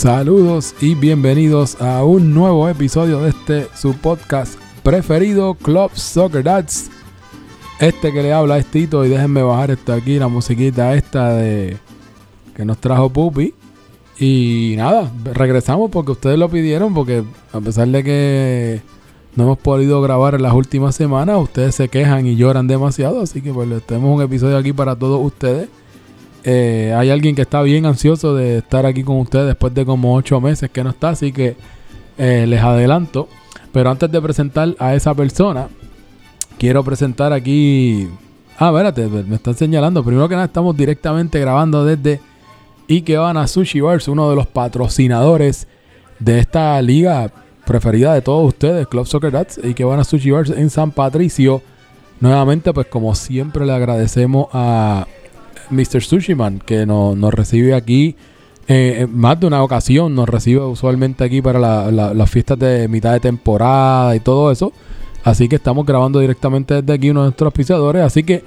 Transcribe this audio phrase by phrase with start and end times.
[0.00, 6.90] Saludos y bienvenidos a un nuevo episodio de este su podcast preferido, Club Soccer Dads.
[7.78, 11.76] Este que le habla es Tito y déjenme bajar esto aquí, la musiquita esta de
[12.56, 13.52] que nos trajo Pupi.
[14.18, 17.22] Y nada, regresamos porque ustedes lo pidieron, porque
[17.52, 18.82] a pesar de que
[19.36, 23.42] no hemos podido grabar en las últimas semanas, ustedes se quejan y lloran demasiado, así
[23.42, 25.68] que pues les tenemos un episodio aquí para todos ustedes.
[26.44, 30.14] Eh, hay alguien que está bien ansioso de estar aquí con ustedes después de como
[30.14, 31.56] ocho meses que no está, así que
[32.18, 33.28] eh, les adelanto.
[33.72, 35.68] Pero antes de presentar a esa persona,
[36.58, 38.08] quiero presentar aquí.
[38.58, 40.04] Ah, espérate, me están señalando.
[40.04, 42.20] Primero que nada, estamos directamente grabando desde
[42.88, 45.66] Ikebana Sushi Bars, uno de los patrocinadores
[46.18, 47.32] de esta liga
[47.64, 51.62] preferida de todos ustedes, Club Soccer Dats, Ikebana Sushi Bars en San Patricio.
[52.18, 55.06] Nuevamente, pues como siempre, le agradecemos a
[55.70, 56.02] Mr.
[56.02, 58.16] Sushiman que nos, nos recibe aquí.
[58.68, 62.86] Eh, más de una ocasión nos recibe usualmente aquí para la- la- las fiestas de
[62.88, 64.72] mitad de temporada y todo eso.
[65.24, 68.02] Así que estamos grabando directamente desde aquí uno de nuestros auspiciadores.
[68.02, 68.42] Así que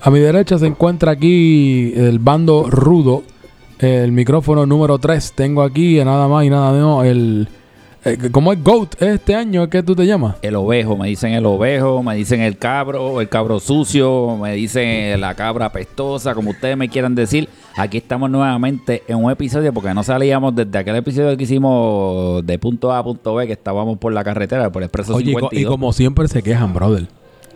[0.00, 3.22] a mi derecha se encuentra aquí el bando rudo.
[3.78, 5.32] El micrófono número 3.
[5.34, 7.48] Tengo aquí nada más y nada menos el...
[8.04, 9.68] eh, ¿Cómo es GOAT este año?
[9.70, 10.36] ¿Qué tú te llamas?
[10.42, 15.20] El ovejo, me dicen el ovejo, me dicen el cabro, el cabro sucio, me dicen
[15.20, 17.48] la cabra pestosa, como ustedes me quieran decir.
[17.76, 22.58] Aquí estamos nuevamente en un episodio porque no salíamos desde aquel episodio que hicimos de
[22.58, 25.46] punto A a punto B, que estábamos por la carretera, por Expreso Oye, y, co-
[25.52, 25.70] y 52.
[25.70, 27.06] como siempre se quejan, brother.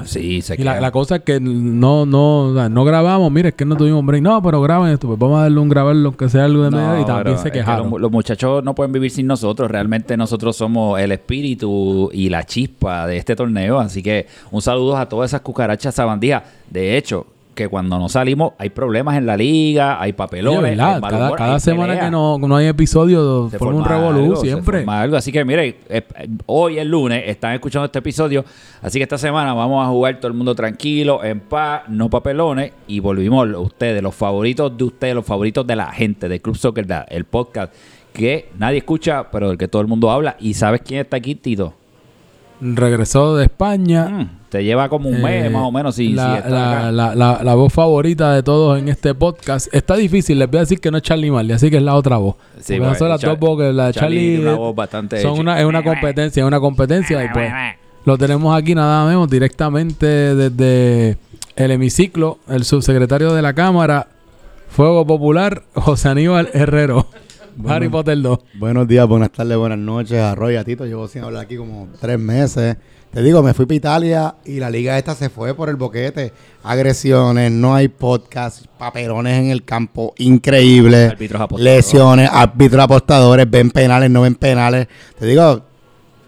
[0.05, 3.65] Sí, se Y la, la cosa es que no, no, no grabamos, mire, es que
[3.65, 4.23] no tuvimos break.
[4.23, 6.71] No, pero graben esto, pues vamos a darle un grabar lo que sea algo de
[6.71, 7.91] No, media y también se que quejaron.
[7.91, 9.71] los, los muchachos no pueden vivir sin nosotros.
[9.71, 13.79] Realmente nosotros somos el espíritu y la chispa de este torneo.
[13.81, 16.43] Así que un saludo a todas esas cucarachas sabandijas.
[16.71, 17.27] De hecho,
[17.57, 20.95] que cuando no salimos hay problemas en la liga, hay papelones, ¿verdad?
[20.95, 22.05] hay Cada, humor, cada hay semana pelea.
[22.05, 24.85] que no, no hay episodio, Se forma un revolú se siempre.
[24.87, 25.17] algo.
[25.17, 26.03] Así que mire, eh,
[26.47, 28.45] hoy es lunes, están escuchando este episodio,
[28.81, 32.73] así que esta semana vamos a jugar todo el mundo tranquilo, en paz, no papelones,
[32.87, 36.87] y volvimos ustedes, los favoritos de ustedes, los favoritos de la gente de Club Soccer
[37.09, 37.73] el podcast
[38.13, 40.37] que nadie escucha, pero del que todo el mundo habla.
[40.41, 41.75] ¿Y sabes quién está aquí, Tito?
[42.61, 44.09] Regresó de España.
[44.09, 46.41] Mm, te lleva como un mes Eh, más o menos sin la,
[46.91, 49.73] la, la, la- voz favorita de todos en este podcast.
[49.75, 51.95] Está difícil, les voy a decir que no es Charlie Marley, así que es la
[51.95, 52.37] otra voz.
[52.61, 53.75] Sí, son las Char- dos voces.
[53.75, 57.25] La de Charlie Charlie, voz bastante son una, es una competencia, es una competencia.
[57.25, 57.53] y pues
[58.05, 61.19] lo tenemos aquí nada menos directamente desde
[61.57, 64.07] el hemiciclo, el subsecretario de la Cámara,
[64.69, 67.09] Fuego Popular, José Aníbal Herrero.
[67.65, 68.39] Harry Potter 2.
[68.59, 70.85] Buenos días, buenas tardes, buenas noches a Roy y a Tito.
[70.85, 72.77] Llevo sin hablar aquí como tres meses.
[73.11, 76.33] Te digo, me fui para Italia y la liga esta se fue por el boquete.
[76.63, 81.07] Agresiones, no hay podcast, papelones en el campo, increíble.
[81.07, 81.77] Árbitros apostadores.
[81.77, 84.87] Lesiones, árbitros apostadores, ven penales, no ven penales.
[85.19, 85.63] Te digo,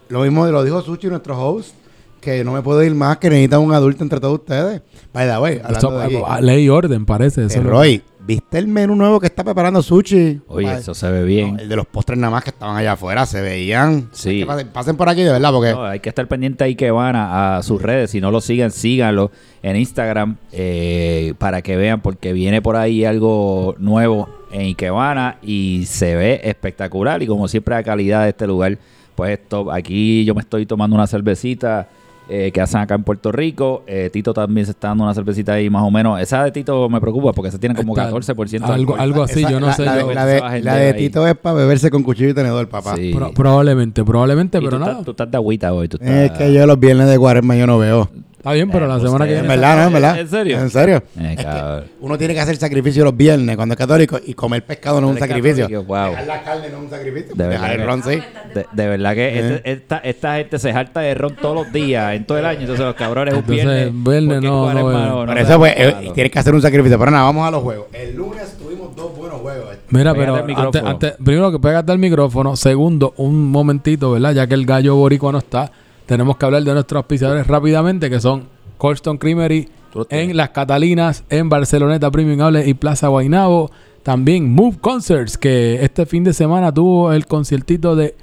[0.07, 1.75] lo mismo lo dijo Suchi, nuestro host,
[2.19, 4.81] que no me puedo ir más, que necesitan un adulto entre todos ustedes.
[5.13, 7.45] By the way, hablando de aquí, Eso, ley y orden, parece.
[7.45, 10.39] Eso eh, Roy, ¿viste el menú nuevo que está preparando Suchi?
[10.47, 11.55] Oye, eso se ve bien.
[11.55, 14.09] no, el de los postres nada más que estaban allá afuera se veían.
[14.11, 14.41] Sí.
[14.41, 16.91] Que pasen, pasen por aquí de verdad, porque No, hay que estar pendiente ahí que
[16.91, 18.11] van a, a sus redes.
[18.11, 19.31] Si no lo siguen, síganlo
[19.63, 25.85] en Instagram eh, para que vean, porque viene por ahí algo nuevo en Ikebana y
[25.87, 27.21] se ve espectacular.
[27.23, 28.77] Y como siempre, la calidad de este lugar,
[29.15, 31.87] pues esto, aquí yo me estoy tomando una cervecita.
[32.29, 33.83] Eh, que hacen acá en Puerto Rico.
[33.87, 36.19] Eh, Tito también se está dando una cervecita ahí más o menos.
[36.21, 39.39] Esa de Tito me preocupa porque se tiene como Está 14% de algo, algo así,
[39.41, 39.85] esa- yo no la, sé.
[39.85, 40.15] La, yo- de-
[40.61, 40.93] la la.
[40.95, 42.95] Tito es para beberse con cuchillo y tenedor, papá.
[42.95, 43.11] Sí.
[43.13, 44.91] Pro- probablemente, probablemente, Y pero tú, nada.
[44.91, 45.87] estás, tú estás de agüita hoy.
[45.87, 48.09] Tú Es estás- que yo los viernes de cuaresma yo no veo.
[48.39, 49.55] Está bien, pero Eh, la pues, semana que eh, En viene.
[49.57, 49.87] verdad, ¿no?
[49.87, 50.19] En verdad.
[50.19, 50.59] ¿En serio?
[50.59, 51.03] En serio.
[51.19, 54.63] Eh, Es que uno tiene que hacer sacrificio los viernes cuando es católico y comer
[54.63, 55.67] pescado no es un sacrificio.
[55.83, 56.11] wow.
[56.11, 57.35] Dejar la carne no es un sacrificio.
[57.35, 58.21] De Dejar el ron, sí.
[58.55, 59.39] De, de verdad que Eh.
[59.55, 62.61] este- esta, esta gente se harta de ron todos los días, en todo el año.
[62.61, 63.89] Entonces los cabrones un viernes.
[63.93, 66.97] viernes no, no, no, Por no eso, pues, eh, tienes que hacer un sacrificio.
[66.97, 67.87] Pero nada, vamos a los juegos.
[67.91, 69.75] El lunes tuvimos dos buenos juegos.
[69.89, 70.89] Mira, Pégate pero el antes, micrófono.
[70.91, 72.55] antes- primero que pégate al micrófono.
[72.55, 74.31] Segundo, un momentito, ¿verdad?
[74.33, 75.71] Ya que el gallo boricua no está,
[76.09, 78.47] tenemos que hablar de nuestros auspiciadores rápidamente, que son
[78.79, 79.69] Colston Creamery
[80.09, 83.69] en Las Catalinas, en Barceloneta Premium Outlet y Plaza Guaynabo.
[84.01, 88.15] También Move Concerts, que este fin de semana tuvo el conciertito de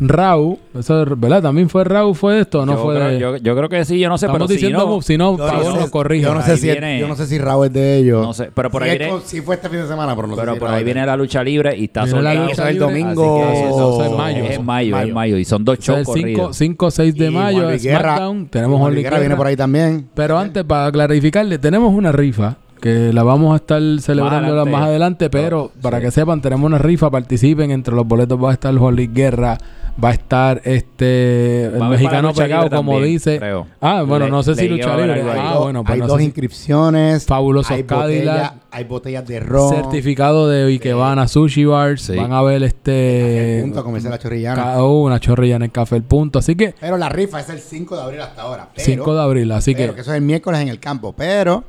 [0.00, 0.56] Raúl.
[0.78, 1.42] Eso, ¿verdad?
[1.42, 3.84] También fue Raúl, ¿fue esto o no yo, fue creo, de- yo, yo creo que
[3.84, 5.76] sí, yo no sé, Estamos pero si diciendo no, Move, si no, Yo Pablo no,
[5.80, 6.22] nos corrige.
[6.24, 8.26] yo no sé si viene- yo no sé si Raúl es de ellos.
[8.26, 10.28] no sé, pero por Sí ahí es viene, sí fue este fin de semana, pero
[10.28, 12.34] no pero sé si por Raúl ahí viene la lucha libre y está Viene la
[12.34, 13.42] lucha el libre, domingo.
[13.44, 14.44] así que eso- eso es mayo.
[14.44, 15.08] Es en mayo, Mayo.
[15.08, 15.38] es mayo.
[15.38, 16.56] Y son dos shows es el 5, corridos.
[16.56, 18.46] 5, 6 de mayo, SmackDown.
[18.48, 20.08] Tenemos Luis Guerra viene por ahí también.
[20.14, 25.30] Pero antes, para clarificarle, tenemos una rifa que la vamos a estar celebrando más adelante,
[25.30, 25.78] pero Sí.
[25.80, 29.08] para que sepan, tenemos una rifa, participen, entre los boletos va a estar Juan Luis
[29.14, 29.56] Guerra,
[30.02, 33.38] va a estar este el mexicano pegado, como también, dice.
[33.38, 33.68] creo.
[33.80, 35.22] Ah, bueno, Le- no sé si lucha libre.
[35.38, 37.24] Ah, bueno, pues hay no dos sé si- inscripciones.
[37.26, 38.54] Fabulosos hay Cadillac.
[38.72, 39.72] hay botellas de ron.
[39.74, 42.16] certificado de Ikebana Sushi Bars, Sí.
[42.16, 44.60] van a ver este Punto a comerse la chorrillana.
[44.62, 47.48] ca- oh, una chorrilla en el café el punto, así que Pero la rifa es
[47.48, 48.68] el 5 de abril hasta ahora.
[48.74, 51.12] Pero, 5 de abril, así pero que que eso es el miércoles en el campo.
[51.16, 51.62] Pero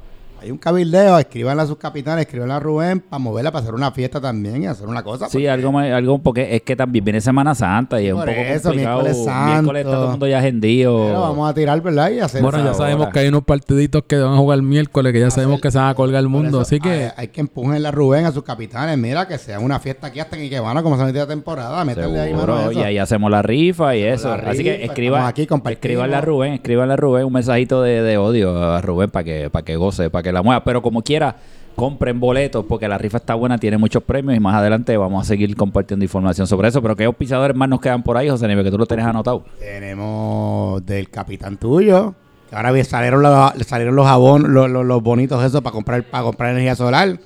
[0.43, 3.91] hay un cabildeo, escríbanle a sus capitanes, escríbanle a Rubén para moverla para hacer una
[3.91, 5.29] fiesta también y hacer una cosa.
[5.29, 8.31] Sí, algo, más- algo porque es que también viene Semana Santa y es un poco
[8.31, 9.01] eso, complicado.
[9.03, 9.91] miércoles Miércoles está santo.
[9.91, 11.05] todo el mundo ya agendido.
[11.07, 12.09] Pero vamos a tirar, ¿verdad?
[12.11, 13.11] Y hacer bueno, ya sabemos hora.
[13.13, 15.77] que hay unos partiditos que van a jugar el miércoles, que ya sabemos que se
[15.77, 18.31] van a colgar el mundo, eso, así que hay, hay que empujarle a Rubén, a
[18.31, 18.97] sus capitanes.
[18.97, 21.85] Mira, que sea una fiesta aquí hasta en Ikebana, como se la temporada.
[21.85, 24.33] Métele ahí mano y ahí hacemos la rifa y eso.
[24.33, 25.29] Así que escriba, estamos
[25.61, 29.23] aquí, escríbanle a Rubén, escríbanle a Rubén un mensajito de, de odio a Rubén para
[29.23, 30.63] que, para que goce, para que la mueva.
[30.63, 31.35] Pero como quiera,
[31.75, 35.27] compren boletos porque la rifa está buena, tiene muchos premios y más adelante vamos a
[35.27, 36.81] seguir compartiendo información sobre eso.
[36.81, 39.45] Pero ¿qué auspiciadores más nos quedan por ahí, José Nieves, que tú lo tenés anotado?
[39.59, 42.15] Tenemos del capitán tuyo.
[42.49, 46.23] Que ahora salieron los, salieron los jabón, los, los, los bonitos esos para comprar, para
[46.23, 47.19] comprar energía solar.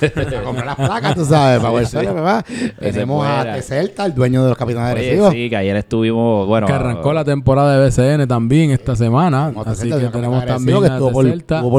[0.14, 1.96] para comprar las placas, tú sabes, para Sí, sí.
[2.06, 2.44] ¿verdad?
[2.78, 3.54] Tenemos a fuera.
[3.54, 5.32] Teselta, el dueño de los capitanes Oye, agresivos.
[5.32, 6.66] sí, que ayer estuvimos, bueno...
[6.66, 10.92] que arrancó la temporada de BCN también esta semana, así que tenemos también que a
[10.94, 11.70] estuvo por, estuvo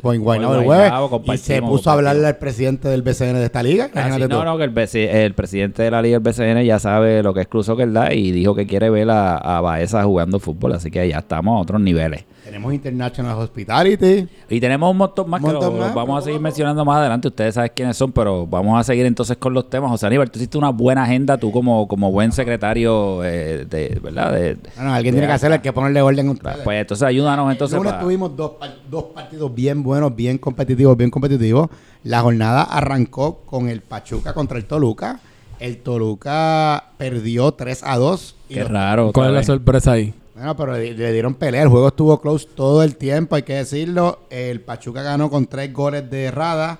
[0.00, 0.92] por Guaynabo el jueves
[1.24, 3.90] y se puso a hablarle al presidente del BCN de esta liga.
[3.94, 4.44] Ah, Imagínate no, tú.
[4.44, 7.42] no, que el, BC el presidente de la Liga del BCN ya sabe lo que
[7.42, 8.12] es Cruz Soccer ¿verdad?
[8.12, 11.62] y dijo que quiere ver a, a Baeza jugando fútbol, así que ya estamos a
[11.62, 12.24] otros niveles.
[12.50, 14.26] Tenemos International Hospitality.
[14.48, 17.28] Y tenemos un montón más que lo- más, vamos a seguir mencionando más adelante.
[17.28, 19.88] Ustedes saben quiénes son, pero vamos a seguir entonces con los temas.
[19.90, 24.32] José Aníbal, tú hiciste una buena agenda, tú como, como buen secretario eh, de, ¿verdad?
[24.32, 26.56] De, Bueno, alguien tiene que hacer, hay que ponerle orden a ustedes.
[26.64, 27.74] pues entonces ayúdanos entonces.
[27.76, 28.52] el lunes pa- tuvimos dos,
[28.90, 31.68] dos partidos bien buenos, bien competitivos, bien competitivos.
[32.02, 35.20] La jornada arrancó con el Pachuca contra el Toluca.
[35.60, 38.34] El Toluca perdió 3 a 2.
[38.48, 39.12] y Qué los- raro.
[39.12, 40.14] ¿Cuál es la sorpresa ahí?
[40.40, 41.60] Bueno, pero le, le dieron pelea.
[41.60, 44.20] El juego estuvo close todo el tiempo, hay que decirlo.
[44.30, 46.78] El Pachuca ganó con tres goles de errada.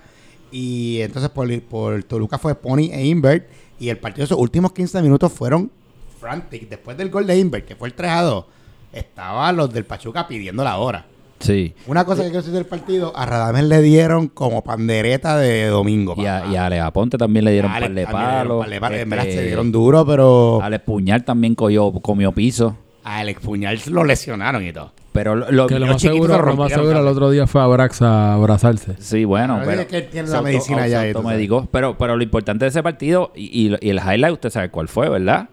[0.51, 3.47] Y entonces por, por Toluca fue Pony e Invert.
[3.79, 5.71] Y el partido, esos últimos 15 minutos fueron
[6.19, 6.71] frantic.
[6.71, 8.45] Después del gol de Invert, que fue el 3 a 2,
[8.95, 11.05] estaban los del Pachuca pidiendo la hora.
[11.41, 11.75] Sí.
[11.87, 16.15] Una cosa que quiero decir del partido, a Radamés le dieron como pandereta de domingo.
[16.17, 18.65] Y a, y a Aponte también le dieron par de palos.
[18.65, 22.75] En verdad Este, se dieron duro, pero Ale Puñal también cogió, comió piso.
[23.05, 24.93] A Alex Puñal lo lesionaron y todo.
[25.13, 27.61] Pero lo, lo- Que lo más seguro, lo lo más seguro el otro día fue
[27.61, 28.95] a Brax a abrazarse.
[29.01, 31.03] Sí, bueno, pero es que él tiene se la auto- medicina ya.
[31.73, 34.87] Pero, pero lo importante de ese partido y, y- y el highlight, usted sabe cuál
[34.87, 35.49] fue, ¿verdad?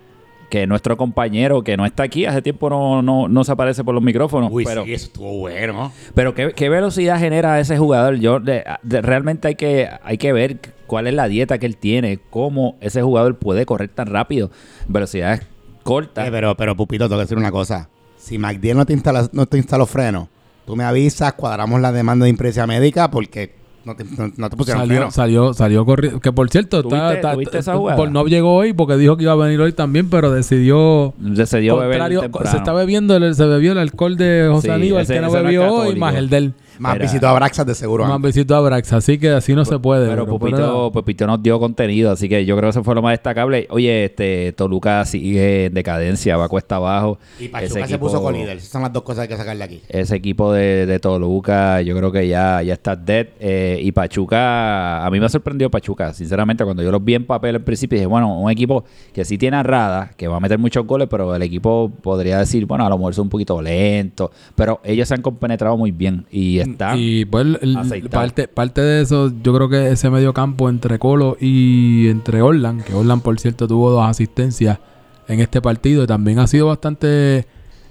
[0.51, 3.95] Que nuestro compañero que no está aquí, hace tiempo no, no, no se aparece por
[3.95, 4.49] los micrófonos.
[4.53, 5.91] Uy, pero sí, eso estuvo bueno.
[6.13, 8.15] pero ¿qué, qué velocidad genera ese jugador?
[8.17, 11.75] Yo de- de- realmente hay que, hay que ver cuál es la dieta que él
[11.77, 14.51] tiene, cómo ese jugador puede correr tan rápido,
[14.87, 15.41] velocidades
[15.87, 16.27] cortas.
[16.27, 17.89] Eh, pero, pero, Pupito, tengo que decir una cosa.
[18.17, 20.27] Si McDill no te instala, no te instaló freno,
[20.65, 24.57] tú me avisas, cuadramos la demanda de impresa médica porque no te, no, no te
[24.57, 25.11] pusieron Salió, freno.
[25.11, 26.19] salió, salió corriendo.
[26.19, 29.31] Que por cierto, está, ¿Tuviste- está- esa por- no llegó hoy porque dijo que iba
[29.31, 31.13] a venir hoy también, pero decidió.
[31.45, 32.19] se dio beber
[32.51, 35.31] se está bebiendo, el, se bebió el alcohol de José Sí, Aníbal, ese- que no
[35.31, 36.53] bebió hoy, más el del.
[36.79, 37.05] Más Mira.
[37.05, 38.03] visitó a Braxas de seguro.
[38.05, 38.35] Más antes.
[38.35, 40.07] visitó a Brax, así que así no se puede.
[40.07, 40.37] Pero bro.
[40.39, 43.67] Pupito, Pupito nos dio contenido, así que yo creo que eso fue lo más destacable.
[43.69, 47.19] Oye, este Toluca sigue en decadencia, va cuesta abajo.
[47.39, 48.57] Y Pachuca Ese se equipo- puso con líder.
[48.57, 49.81] Esas son las dos cosas que hay que sacarle aquí.
[49.89, 53.27] Ese equipo de, de Toluca, yo creo que ya, ya está dead.
[53.39, 57.55] eh, y Pachuca, a mí me sorprendió Pachuca, sinceramente, cuando yo los vi en papel
[57.55, 60.57] al principio, dije, bueno, un equipo que sí tiene a Rada, que va a meter
[60.59, 64.31] muchos goles, pero el equipo podría decir, bueno, a lo mejor es un poquito lento,
[64.55, 66.59] pero ellos se han compenetrado muy bien y
[66.97, 71.37] Y pues el- parte, parte de eso, yo creo que ese medio campo entre Colo
[71.39, 74.79] y entre Orlan, que Orlan por cierto tuvo dos asistencias
[75.27, 77.45] en este partido y también ha sido bastante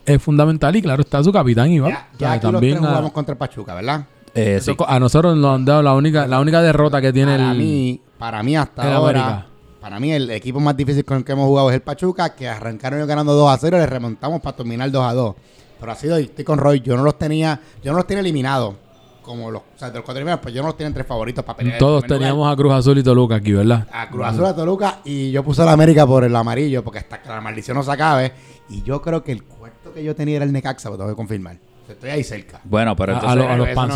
[0.06, 1.90] eh, fundamental y claro está su capitán Iván.
[1.90, 4.06] Ya, ya aquí los también tres a, jugamos contra el Pachuca, ¿verdad?
[4.34, 4.74] eh, sí.
[4.86, 8.00] a nosotros nos han dado la única, la única derrota que tiene para el mí,
[8.18, 9.46] para mí hasta el ahora, América.
[9.80, 12.48] para mí el equipo más difícil con el que hemos jugado es el Pachuca, que
[12.48, 15.34] arrancaron ellos ganando 2 a 0 y le remontamos para terminar 2 a 2.
[15.86, 18.20] Pero ha sido, y estoy con Roy, yo no los tenía, yo no los tenía
[18.20, 18.74] eliminados.
[19.22, 21.44] Como los, o sea, de los cuatro primeros, pues yo no los tenía entre favoritos
[21.44, 21.74] para pelear.
[21.74, 22.28] el Todos primer lugar.
[22.30, 23.86] teníamos a Cruz Azul y Toluca aquí, ¿verdad?
[23.92, 26.98] a Cruz Azul, a Toluca y yo puse a la América por el amarillo porque
[27.00, 28.32] hasta que la maldición no se acabe.
[28.68, 31.16] Y yo creo que el cuarto que yo tenía era el Necaxa, lo tengo que
[31.16, 31.56] confirmar.
[31.88, 32.60] Estoy ahí cerca.
[32.64, 33.38] Bueno, pero A, a entonces...
[33.44, 33.86] los- a los eso no-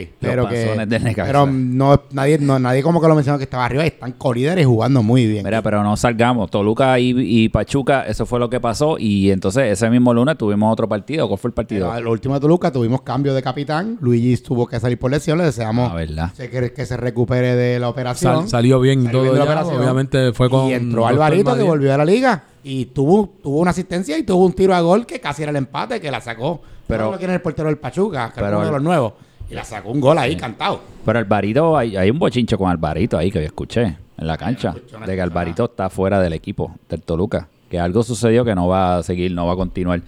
[0.00, 1.12] Los pero que.
[1.14, 5.02] Pero no, nadie, no, nadie como que lo mencionó que estaba arriba están colíderes jugando
[5.02, 5.44] muy bien.
[5.44, 6.50] Mira, pero no salgamos.
[6.50, 8.96] Toluca y, y Pachuca, eso fue lo que pasó.
[8.98, 11.28] Y entonces ese mismo lunes tuvimos otro partido.
[11.28, 11.90] ¿Cuál fue el partido?
[11.92, 13.98] Pero lo último de Toluca tuvimos cambio de capitán.
[14.00, 15.38] Luigi tuvo que salir por lesión.
[15.38, 18.40] Le deseamos Ah, que, que se recupere de la operación.
[18.42, 19.22] Sal- salió bien Salió todo.
[19.22, 19.82] bien de la ya, operación.
[19.82, 20.68] obviamente fue con.
[20.68, 22.44] y entró Alvarito que volvió a la liga.
[22.64, 25.56] Y tuvo, tuvo una asistencia y tuvo un tiro a gol que casi era el
[25.56, 26.60] empate, que la sacó.
[26.86, 29.12] Pero- Pero lo tiene el portero del Pachuca, que es uno de los nuevos.
[29.52, 30.80] Y la sacó un gol ahí cantado.
[31.04, 33.82] Pero Alvarito, hay, hay un bochincho con Alvarito ahí que yo escuché
[34.16, 34.74] en la cancha.
[35.06, 35.20] De que.
[35.20, 37.48] Alvarito está fuera del equipo del Toluca.
[37.70, 40.00] Que algo sucedió que no va a seguir, no va a continuar.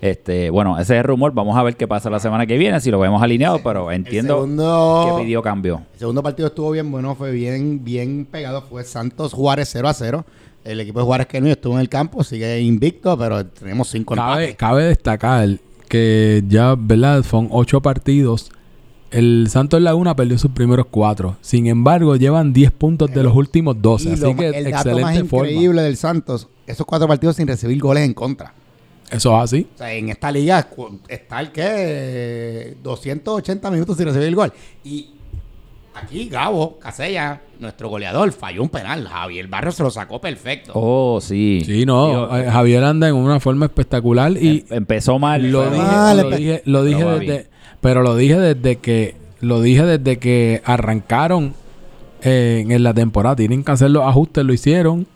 [0.00, 1.32] Este, bueno, ese es el rumor.
[1.34, 4.34] Vamos a ver qué pasa la semana que viene, si lo vemos alineado, pero entiendo
[4.36, 5.82] segundo- que pidió cambio.
[5.94, 8.62] El segundo partido estuvo bien bueno, fue bien, bien pegado.
[8.62, 10.24] Fue Santos Juárez 0 a 0.
[10.64, 14.14] El equipo de Juárez que no estuvo en el campo, sigue invicto, pero tenemos cinco
[14.14, 14.56] Cabe, empates.
[14.56, 15.48] cabe destacar
[15.88, 17.22] que ya, ¿verdad?
[17.22, 18.50] Son ocho partidos.
[19.10, 21.36] El Santos Laguna perdió sus primeros cuatro.
[21.40, 24.10] Sin embargo, llevan 10 puntos de los últimos 12.
[24.10, 25.48] Y Así lo- que el dato más excelente forma.
[25.50, 28.54] increíble del Santos, esos cuatro partidos sin recibir goles en contra.
[29.10, 29.66] Eso es así.
[29.74, 30.68] O sea, en esta liga
[31.08, 34.52] está el que 280 minutos sin recibir gol.
[34.84, 35.08] Y
[35.94, 39.08] aquí Gabo Casella, nuestro goleador, falló un penal.
[39.08, 40.70] Javier Barrio se lo sacó perfecto.
[40.76, 41.62] Oh, sí.
[41.66, 42.38] Sí, no.
[42.38, 45.50] Eh, Javier anda en una forma espectacular y em- empezó mal.
[45.50, 47.46] lo dije, mal, lo dije, lo desde, bien.
[47.80, 51.54] Pero lo dije desde que lo dije desde que arrancaron
[52.22, 53.36] eh, en la temporada.
[53.36, 55.06] Tienen que hacer los ajustes, lo hicieron.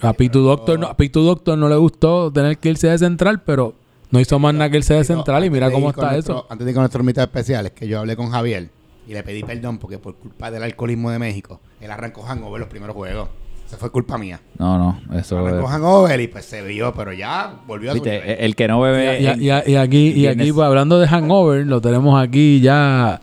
[0.00, 3.42] A Pitu Doctor, no, a Pitu Doctor no le gustó tener que irse de central,
[3.42, 3.74] pero
[4.10, 6.46] no hizo más nada que irse de central y mira cómo está nuestro- eso.
[6.50, 8.68] Antes de ir con nuestros mitos especiales, que yo hablé con Javier
[9.08, 12.68] y le pedí perdón porque por culpa del alcoholismo de México, él arrancó hangover los
[12.68, 13.28] primeros juegos.
[13.72, 14.38] Eso fue culpa mía.
[14.58, 18.20] No, no, eso Arrancó hangover y pues se vio, pero ya volvió a su Viste,
[18.20, 18.36] nivel.
[18.38, 19.18] el que no bebe.
[19.22, 23.22] Y, y- y- y aquí, y aquí pues, hablando de hangover, lo tenemos aquí ya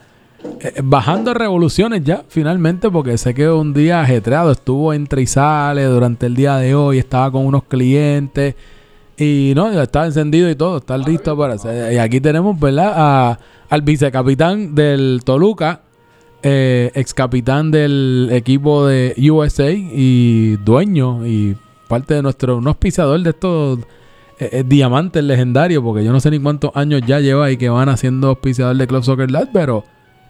[0.62, 5.84] eh, bajando revoluciones ya, finalmente, porque sé que un día ajetreado estuvo entre y sale
[5.84, 8.56] durante el día de hoy, estaba con unos clientes
[9.16, 11.94] y no, ya estaba encendido y todo, está listo para hacer.
[11.94, 12.94] Y aquí tenemos, ¿verdad?
[12.96, 13.40] A-
[13.70, 15.82] al vicecapitán del Toluca,
[16.44, 21.56] eh, ex capitán del equipo de USA y dueño y
[21.88, 23.80] parte de nuestro, un auspiciador de estos
[24.40, 27.68] eh, eh, diamantes legendarios, porque yo no sé ni cuántos años ya lleva y que
[27.68, 29.84] van haciendo auspiciador de Club Soccer Lab, pero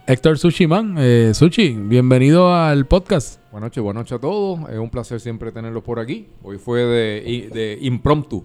[0.06, 3.40] Héctor Sushiman, eh, Sushi, bienvenido al podcast.
[3.52, 4.68] Buenas noches, buenas noches a todos.
[4.68, 6.26] Es un placer siempre tenerlos por aquí.
[6.42, 8.44] Hoy fue de, de impromptu,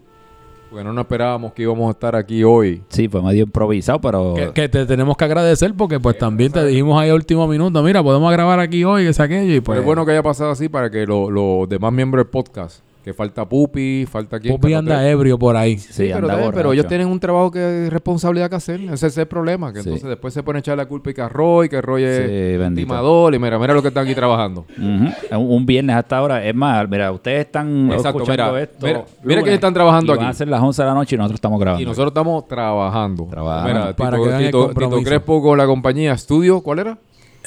[0.69, 2.83] porque no nos esperábamos que íbamos a estar aquí hoy.
[2.89, 4.33] Sí, fue medio improvisado, pero.
[4.35, 7.81] Que, que te tenemos que agradecer porque pues también te dijimos ahí a último minuto,
[7.83, 9.75] mira, podemos grabar aquí hoy, que es aquello y pues...
[9.75, 12.81] Pero es bueno que haya pasado así para que lo- los demás miembros del podcast,
[13.05, 14.55] que falta Pupi, falta quien.
[14.55, 15.77] Pupi anda ebrio por ahí.
[15.77, 18.81] Sí, Sí, pero, anda también, pero ellos tienen un trabajo que responsabilidad que hacer.
[18.81, 19.71] Ese es el problema.
[19.71, 19.89] Que Sí.
[19.89, 22.67] entonces después se pone a echar la culpa y que a Roy, que Roy es
[22.67, 23.35] Sí, timador.
[23.35, 24.65] Y mira, mira lo que están aquí trabajando.
[24.79, 26.43] Un, un viernes hasta ahora.
[26.43, 28.85] Es más, mira, ustedes están Exacto, escuchando mira, esto.
[28.87, 30.31] mira, mira quiénes están trabajando y Van aquí.
[30.31, 31.83] a ser las 11 de la noche y nosotros estamos grabando.
[31.83, 33.27] Y nosotros estamos trabajando.
[33.29, 33.67] Trabajando.
[33.71, 34.69] Mira, Para Tito, que Tito-.
[34.73, 36.97] Tito Crespo con la compañía Estudio, ¿cuál era?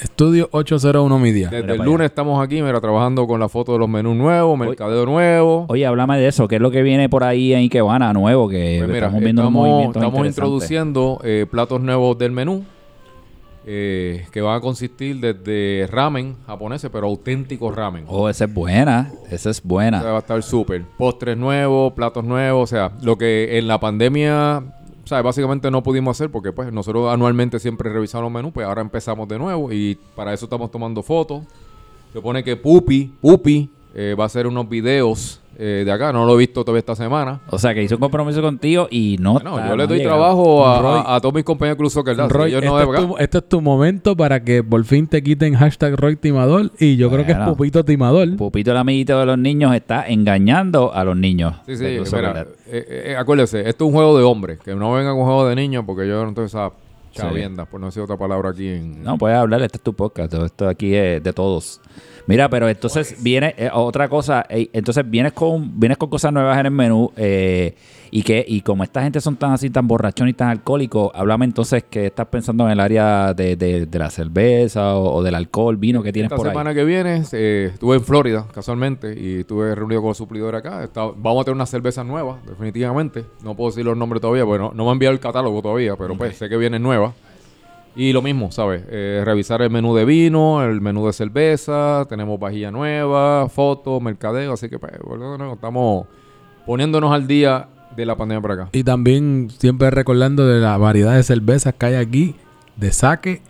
[0.01, 1.49] Estudio 801 Media.
[1.49, 4.57] Desde Mira el lunes estamos aquí, mira, trabajando con la foto de los menús nuevos,
[4.57, 5.65] mercadeo nuevo.
[5.67, 6.47] Oye, háblame de eso.
[6.47, 8.47] ¿Qué es lo que viene por ahí en Ikebana nuevo?
[8.47, 12.63] Que Pues mira, estamos viendo un estamos, estamos introduciendo eh, platos nuevos del menú
[13.65, 18.05] eh, que van a consistir desde ramen japoneses, pero auténticos ramen.
[18.07, 19.11] Oh, esa es buena.
[19.29, 20.01] Esa es O sea, buena.
[20.03, 20.83] va a estar súper.
[20.97, 24.78] Postres nuevos, platos nuevos, o sea, lo que en la pandemia, o
[25.09, 28.81] sea, básicamente no pudimos hacer porque pues nosotros anualmente siempre revisamos los menús, pues ahora
[28.81, 31.43] empezamos de nuevo y para eso estamos tomando fotos.
[32.13, 36.25] Se pone que Pupi, Pupi, eh, va a hacer unos videos eh, de acá, no
[36.25, 37.41] lo he visto todavía esta semana.
[37.49, 39.33] O sea, que hizo un compromiso contigo y no.
[39.33, 40.15] Bueno, está- yo le no doy llegado.
[40.17, 41.01] trabajo a, Roy.
[41.05, 43.49] a- a todos mis compañeros Soccer Dance, Roy, este, no de es tu, este es
[43.49, 47.33] tu momento para que por fin te quiten hashtag Roy Timador y yo creo que
[47.33, 47.37] es.
[47.39, 48.37] Pupito Timador.
[48.37, 51.55] Pupito, el amiguito de los niños, está engañando a los niños.
[51.65, 51.83] Sí, sí,
[52.15, 55.45] mira, eh, eh, acuérdese, esto es un juego de hombres, que no vengan con juego
[55.45, 56.71] de niños porque yo no estoy esa
[57.11, 59.03] chavienda, por no decir otra palabra aquí en...
[59.03, 61.81] No, puedes hablar, este es tu podcast, esto aquí es de todos.
[62.29, 66.59] Mira, pero entonces viene eh, otra cosa, eh, entonces vienes con vienes con cosas nuevas
[66.59, 67.73] en el menú eh,
[68.11, 71.45] y que y como esta gente son tan así tan borrachones y tan alcohólicos, háblame
[71.45, 75.33] entonces que estás pensando en el área de, de- de la cerveza o, o del
[75.33, 76.75] alcohol, vino que tienes Esta por semana ahí.
[76.75, 80.87] que viene eh, estuve en Florida, casualmente, y estuve reunido con el suplidor acá.
[81.17, 83.25] Vamos a tener una cerveza nueva, definitivamente.
[83.43, 85.95] No puedo decir los nombres todavía, porque no, no me han enviado el catálogo todavía,
[85.95, 87.13] pero pues sé que viene nueva.
[87.95, 88.83] Y lo mismo, ¿sabes?
[88.89, 94.53] Eh, revisar el menú de vino, el menú de cerveza, tenemos vajilla nueva, fotos, mercadeo,
[94.53, 96.05] así que pues, bueno, estamos
[96.65, 98.69] poniéndonos al día de la pandemia por acá.
[98.71, 102.35] Y también siempre recordando de la variedad de cervezas que hay aquí,
[102.77, 103.41] de saque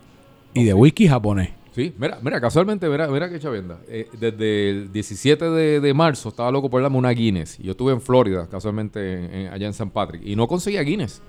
[0.53, 1.50] y de whisky japonés.
[1.72, 3.77] Sí, mira, mira, casualmente, mira, mira qué chavienda.
[3.88, 7.58] Eh, desde el 17 de, de marzo estaba loco por darme una Guinness.
[7.60, 10.22] Yo estuve en Florida, casualmente, en- en- allá en San Patrick.
[10.25, 11.22] Y no conseguía Guinness.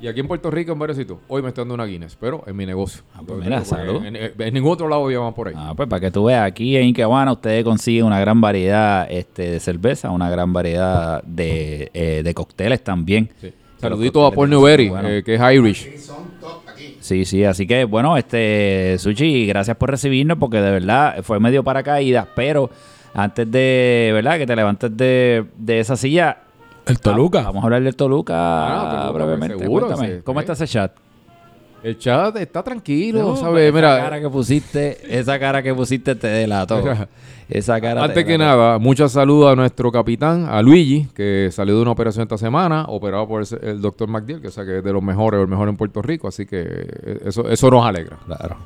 [0.00, 2.44] Y aquí en Puerto Rico, en varios sitios, hoy me estoy dando una Guinness, pero
[2.46, 3.02] en mi negocio.
[3.14, 4.04] Ah, pues mira, salud.
[4.04, 5.54] En, en- en ningún otro lado más por ahí.
[5.56, 9.50] Ah, pues para que tú veas, aquí en Ikebana ustedes consiguen una gran variedad este,
[9.50, 13.28] de cerveza, una gran variedad de, eh, de cócteles también.
[13.40, 13.52] Sí.
[13.78, 15.08] Saludito a Paul Newberry, bueno.
[15.08, 15.90] eh, que es Irish.
[17.00, 21.62] Sí, sí, así que bueno, este Sushi, gracias por recibirnos porque de verdad fue medio
[21.64, 22.70] paracaídas, pero
[23.14, 24.38] antes de, ¿verdad?
[24.38, 26.38] Que te levantes de, de esa silla.
[26.88, 27.42] El Toluca.
[27.42, 29.58] Vamos a hablar del Toluca, Ah, Toluca, brevemente.
[29.58, 30.20] seguro, Cuéntame, sí.
[30.24, 30.92] ¿cómo está ese chat?
[31.82, 33.68] El chat está tranquilo, No, ¿sabes?
[33.68, 36.82] esa Mira, cara que pusiste, esa cara que pusiste te delató.
[37.48, 41.76] Esa cara te Antes que nada, muchas saludos a nuestro capitán, a Luigi, que salió
[41.76, 44.78] de una operación esta semana, operado por el, el doctor McDill, que, o sea, que
[44.78, 47.70] es de los mejores o el mejor en Puerto Rico, así que eh, eso, eso
[47.70, 48.18] nos alegra.
[48.26, 48.56] Claro.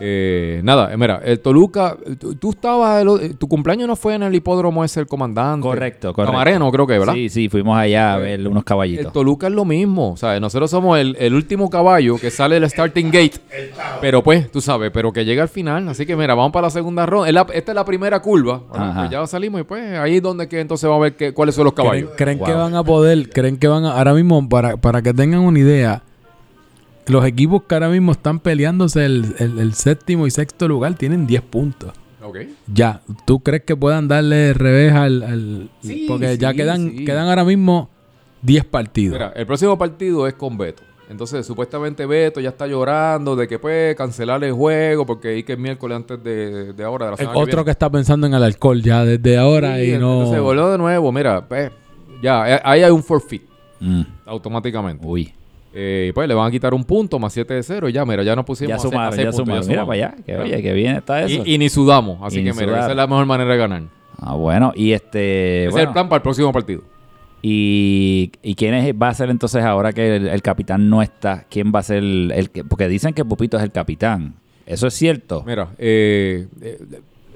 [0.00, 4.14] Eh, nada, eh, mira, el Toluca, tú, tú estabas, el eh, tu cumpleaños no fue
[4.14, 5.62] en el hipódromo ese el comandante.
[5.62, 6.32] Correcto, correcto.
[6.32, 7.14] Camareno, creo que, ¿verdad?
[7.14, 9.12] Sí, sí, fuimos allá a ver unos El caballitos.
[9.12, 12.68] Toluca es lo mismo, o sea, nosotros somos el, el último caballo que sale del
[12.68, 13.34] starting gate,
[14.00, 16.70] pero pues, tú sabes, pero que llega al final, así que mira, vamos para la
[16.70, 19.96] segunda ronda, Es la- esta es la primera curva, bueno, pues ya salimos y pues
[19.96, 22.10] ahí es donde que entonces vamos a ver qué- cuáles son los ¿Creen, caballos.
[22.16, 22.60] creen que Wow.
[22.62, 26.02] van a poder, creen que van a, ahora mismo, para, para que tengan una idea,
[27.06, 31.26] los equipos que ahora mismo están peleándose el, el- el séptimo y sexto lugar tienen
[31.26, 31.92] 10 puntos.
[32.22, 32.38] Ok.
[32.72, 35.22] Ya, ¿tú crees que puedan darle revés al...
[35.22, 37.04] al- Sí, porque ya quedan, sí.
[37.04, 37.90] quedan ahora mismo
[38.42, 39.12] 10 partidos.
[39.18, 40.82] Mira, el próximo partido es con Beto.
[41.10, 45.52] Entonces, supuestamente Beto ya está llorando de que puede cancelar el juego porque hay que
[45.52, 47.64] el miércoles antes de, de ahora, de la El que otro viene.
[47.66, 50.20] que está pensando en el alcohol ya desde ahora Sí, y no...
[50.20, 51.70] Entonces, volvió de nuevo, mira, pues,
[52.22, 53.42] ya, eh, ahí hay un forfeit
[53.80, 55.06] Mm, automáticamente.
[55.06, 55.30] Uy,
[55.76, 58.22] Eh, pues le van a quitar un punto más 7 de 0 y ya, mira,
[58.22, 59.68] ya nos pusimos ya a hacer- a sumaron, hacer ya puntos, sumaron.
[59.68, 61.42] Mira para allá, que oye, que bien está eso.
[61.44, 62.78] Y, y ni sudamos, así Y que mira, sudar.
[62.80, 63.82] esa es la mejor manera de ganar.
[64.18, 65.62] Ah, bueno, y este...
[65.64, 66.82] Ese bueno, es el plan para el próximo partido.
[67.42, 71.44] Y, ¿Y quién es- va a ser entonces ahora que el, el capitán no está?
[71.50, 74.36] ¿Quién va a ser el, el que- Porque dicen que Pupito es el capitán.
[74.66, 75.42] ¿Eso es cierto?
[75.46, 76.78] Mira, eh, eh,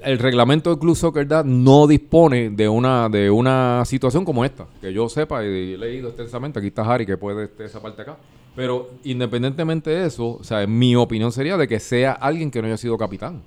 [0.03, 4.65] el reglamento del Club Soccer Dad no dispone de una de una situación como esta.
[4.81, 6.59] Que yo sepa y he leído extensamente.
[6.59, 8.17] Aquí está Harry que puede este, esa parte acá.
[8.55, 12.67] Pero independientemente de eso, o sea, mi opinión sería de que sea alguien que no
[12.67, 13.41] haya sido capitán.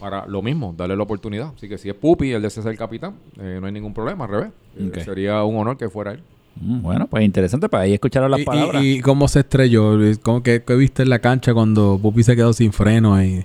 [0.00, 1.52] Para lo mismo, darle la oportunidad.
[1.56, 4.30] Así que si es Pupi, él desea ser capitán, eh, no hay ningún problema, al
[4.30, 4.48] revés.
[4.78, 6.20] Eh, sería un honor que fuera él.
[6.60, 8.82] Mm, bueno, pues interesante para ahí escucharon las Y- palabras.
[8.82, 9.92] Y, y cómo se estrelló?
[10.22, 13.44] ¿Cómo que, que viste en la cancha cuando Pupi se quedó sin freno y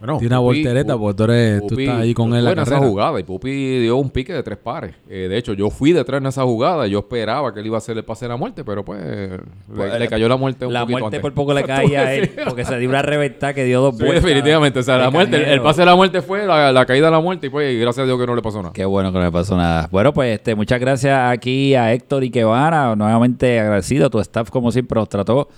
[0.00, 0.96] Bueno, tiene una Pupi- voltereta?
[0.96, 3.96] Porque tú, eres, tú estás ahí con él en la esa jugada y Pupi dio
[3.96, 4.94] un pique de tres pares.
[5.08, 6.86] Eh, de hecho, yo fui detrás en esa jugada.
[6.86, 9.98] Yo esperaba que él iba a hacer el pase de la muerte, pero pues, le,
[9.98, 11.20] le cayó la muerte un la poquito muerte antes.
[11.20, 14.04] por poco le caía a él porque se dio una reventada que dio dos Sí,
[14.04, 14.22] vueltas.
[14.24, 14.78] definitivamente.
[14.78, 17.20] O sea, la muerte, el, pase de la muerte fue la, la caída de la
[17.20, 18.72] muerte y pues gracias a Dios que no le pasó nada.
[18.72, 19.88] Qué bueno que no me pasó nada.
[19.90, 22.94] Bueno, pues este, muchas gracias aquí a Héctor y Quevara.
[22.94, 24.10] Nuevamente agradecido.
[24.10, 25.48] Tu staff, como siempre, nos trató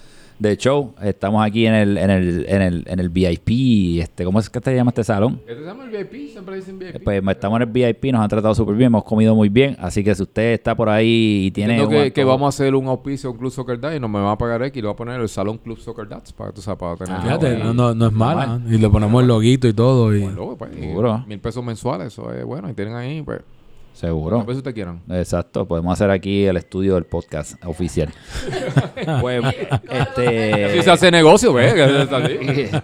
[0.41, 0.95] de show.
[1.03, 4.01] Estamos aquí en el, en el, en el, en el VIP.
[4.01, 5.41] Este, ¿Cómo es que te llama este salón?
[5.47, 6.31] ¿Este se llama el VIP?
[6.31, 7.05] Siempre dicen VIP.
[7.05, 9.77] Pues estamos en el VIP, nos han tratado súper bien, hemos comido muy bien.
[9.79, 11.75] Así que si usted está por ahí y tiene.
[11.79, 14.11] Entiendo que, que vamos a hacer un auspicio a un Club Soccer Day y nos
[14.11, 16.33] me va a pagar X y le va a poner el Salón Club Soccer Dats
[16.33, 17.15] para, tú sabes, para tener...
[17.19, 17.75] Ah, Fíjate, bueno.
[17.75, 18.47] no, no, no es mala.
[18.47, 18.75] mal.
[18.75, 20.15] Y le ponemos el loguito y todo.
[20.15, 20.21] Y...
[20.21, 21.23] Luego, pues, y Seguro.
[21.27, 22.71] mil pesos mensuales, eso es bueno.
[22.71, 23.41] Y tienen ahí, pues,
[24.01, 24.39] Seguro.
[24.41, 25.03] veces ustedes quieran.
[25.11, 28.09] Exacto, podemos hacer aquí el estudio del podcast oficial.
[29.21, 29.45] pues,
[29.91, 30.65] este.
[30.65, 31.75] Así se hace negocio, ¿ves?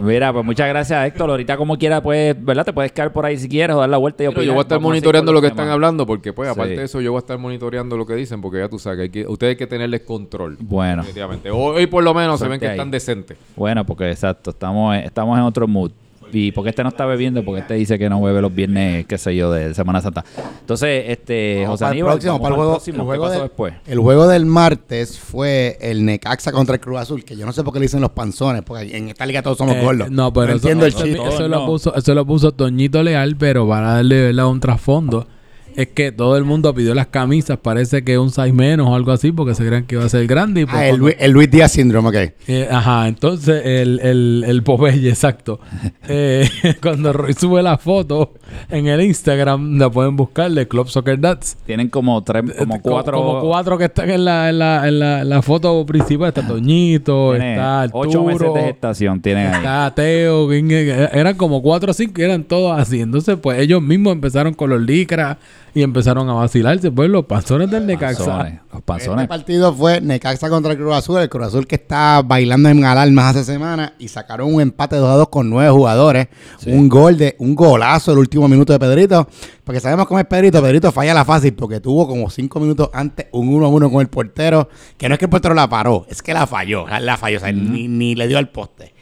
[0.00, 1.28] Mira, pues muchas gracias, Héctor.
[1.28, 2.64] Ahorita, como quiera, pues, ¿verdad?
[2.64, 4.60] Te puedes quedar por ahí si quieres o dar la vuelta y Pero yo voy
[4.60, 6.52] a estar monitoreando lo que están hablando porque, pues, Sí.
[6.54, 8.96] aparte de eso, yo voy a estar monitoreando lo que dicen porque ya tú sabes
[8.96, 10.56] que, hay que ustedes hay que tenerles control.
[10.58, 11.50] Bueno, Definitivamente.
[11.50, 12.72] Hoy, por lo menos se ven que ahí.
[12.72, 13.36] están decentes.
[13.54, 15.92] bueno, porque exacto, estamos, estamos en otro mood.
[16.32, 19.18] Y porque este no está bebiendo, porque este dice que no bebe los viernes, qué
[19.18, 20.24] sé yo, de Semana Santa.
[20.60, 22.96] Entonces, este, José para el Aníbal, próximo, para el juego, próximo.
[22.96, 23.74] el ¿Qué juego pasó de- después?
[23.86, 27.62] El juego del martes fue el Necaxa contra el Cruz Azul, que yo no sé
[27.62, 30.10] por qué le dicen los panzones, porque en esta liga todos somos Eh, gordos.
[30.10, 31.20] no, pero eso, entiendo el chiste.
[31.28, 34.46] eso lo puso, eso lo puso Toñito Leal, pero para darle ¿verdad?
[34.46, 35.26] un trasfondo.
[35.76, 39.12] Es que todo el mundo pidió las camisas, parece que un size menos o algo
[39.12, 40.62] así, porque se creen que iba a ser grande.
[40.62, 42.32] Y Ah, el, Luis- el Luis Díaz Syndrome, ok.
[42.48, 45.60] Eh, ajá, entonces el, el, el Popeye, exacto.
[46.08, 46.48] Eh,
[46.82, 48.34] cuando Roy sube la foto,
[48.70, 51.56] en el Instagram la pueden buscar de Club Soccer Dads.
[51.66, 53.16] Tienen como tres, como cuatro.
[53.18, 56.28] Como cuatro que están en la, en la, en la, en la foto principal.
[56.28, 59.20] Está Toñito, tiene está ocho meses Arturo, de gestación.
[59.20, 59.56] Tienen ahí.
[59.56, 60.50] está Teo.
[60.52, 63.00] Eran como cuatro o cinco y eran todos así.
[63.00, 65.36] Entonces, pues ellos mismos empezaron con los licras
[65.74, 66.90] y empezaron a vacilarse.
[66.90, 68.24] Pues los panzones del Necaxa.
[68.24, 69.28] Panzones, Los Este panzones.
[69.28, 71.18] partido fue Necaxa contra el Cruz Azul.
[71.20, 75.08] El Cruz Azul que está bailando en alarmas hace semanas y sacaron un empate 2
[75.08, 76.28] a 2 con nueve jugadores.
[76.66, 79.28] Un gol de un golazo el último minuto de Pedrito.
[79.64, 80.62] Porque sabemos cómo es Pedrito.
[80.62, 84.00] Pedrito falla la fácil porque tuvo como cinco minutos antes un 1 a 1 con
[84.00, 84.68] el portero.
[84.96, 86.86] Que no es que el portero la paró, es que la falló.
[86.86, 88.94] La falló, o sea, ni, ni le dio al poste.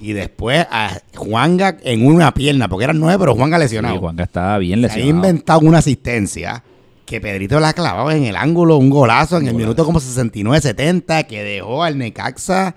[0.00, 3.94] Y después a Juanga en una pierna, porque eran nueve, pero Juanga lesionado.
[3.94, 5.16] Sí, Juanca estaba bien Se ha lesionado.
[5.16, 6.62] inventado una asistencia
[7.04, 11.42] que Pedrito la clavaba en el ángulo, un golazo en el minuto como 69-70 que
[11.42, 12.74] dejó al Necaxa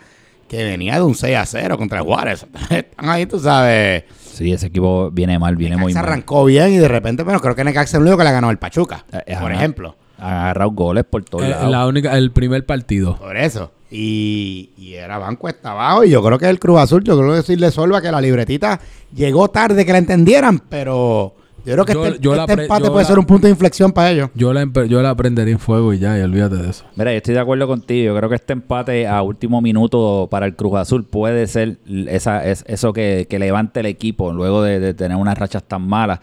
[0.47, 2.45] que venía de un 6 a 0 contra Juárez.
[2.69, 4.03] Están ahí, tú sabes.
[4.31, 6.11] Sí, ese equipo viene mal, viene muy Necaxa mal.
[6.13, 8.49] arrancó bien y de repente, bueno, creo que Necaxa es el único que le ganó
[8.49, 9.53] al Pachuca, Eh, por ajá.
[9.55, 9.95] ejemplo.
[10.19, 11.71] Ha agarrado goles por todos Eh, lados.
[11.71, 13.17] la única, el primer partido.
[13.17, 13.71] Por eso.
[13.89, 16.03] Y, y era banco está abajo.
[16.05, 18.79] Y yo creo que el Cruz Azul, yo creo que decirle Solva que la libretita
[19.13, 23.03] llegó tarde que la entendieran, pero yo creo que Yo- este, yo este empate puede
[23.03, 24.29] la- ser un punto de inflexión para ellos.
[24.35, 26.85] Yo la, yo la prendería en fuego y ya, y olvídate de eso.
[26.95, 28.13] Mira, yo estoy de acuerdo contigo.
[28.13, 32.45] Yo creo que este empate a último minuto para el Cruz Azul puede ser esa,
[32.45, 36.19] es, eso que, que levante el equipo luego de, de tener unas rachas tan malas.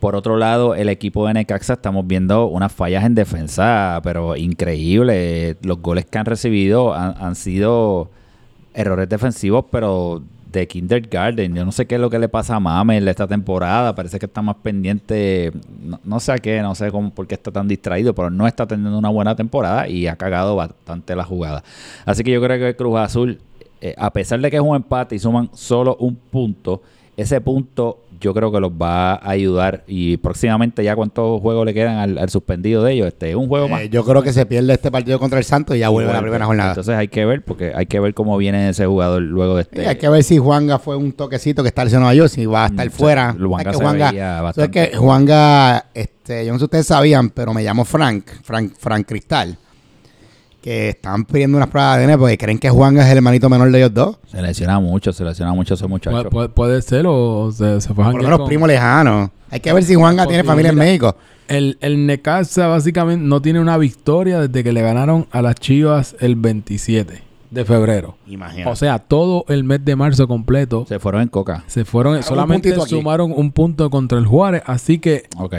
[0.00, 5.56] Por otro lado, el equipo de Necaxa estamos viendo unas fallas en defensa, pero increíble.
[5.62, 8.10] Los goles que han recibido han, han sido
[8.74, 11.54] errores defensivos, pero de kindergarten.
[11.54, 13.94] Yo no sé qué es lo que le pasa a Mamel esta temporada.
[13.94, 15.52] Parece que está más pendiente.
[15.82, 18.46] No, no sé a qué, no sé cómo, por qué está tan distraído, pero no
[18.46, 21.64] está teniendo una buena temporada y ha cagado bastante la jugada.
[22.04, 23.40] Así que yo creo que Cruz Azul,
[23.80, 26.82] eh, a pesar de que es un empate y suman solo un punto,
[27.16, 29.84] ese punto yo creo que los va a ayudar.
[29.86, 33.68] Y próximamente, ya cuántos juegos le quedan al, al suspendido de ellos, este, un juego
[33.68, 33.82] más.
[33.82, 36.14] Eh, yo creo que se pierde este partido contra el Santos y ya vuelve a
[36.14, 36.70] la primera jornada.
[36.70, 39.86] Entonces hay que ver, porque hay que ver cómo viene ese jugador luego de este.
[39.86, 42.66] hay que ver si Juanga fue un toquecito que está lesionado yo, si va a
[42.68, 43.32] estar Mm, fuera.
[43.38, 44.90] Juanga Es que Juanga, veía ¿sabes bastante.
[44.90, 49.06] que Juanga, este, yo no sé si ustedes sabían, pero me llamo Frank, Frank, Frank
[49.06, 49.56] Cristal,
[50.62, 53.70] que están pidiendo unas pruebas de ADN porque creen que Juanga es el hermanito menor
[53.70, 54.16] de ellos dos.
[54.30, 56.30] Se lesiona mucho, se lesiona mucho ese muchacho.
[56.30, 59.30] Puede, puede- ser o se, se fue a Por lo menos con- primo lejano.
[59.50, 60.52] Hay que ver si Juanga tiene Posible.
[60.52, 61.16] familia en México.
[61.48, 66.16] El, el Necaxa básicamente no tiene una victoria desde que le ganaron a las Chivas
[66.20, 68.16] el 27 de febrero.
[68.26, 68.70] Imagínate.
[68.70, 71.64] O sea, todo el mes de marzo completo Se fueron en coca.
[71.66, 74.62] se fueron, solamente sumaron un punto contra el Juárez.
[74.64, 75.54] Así que Ok.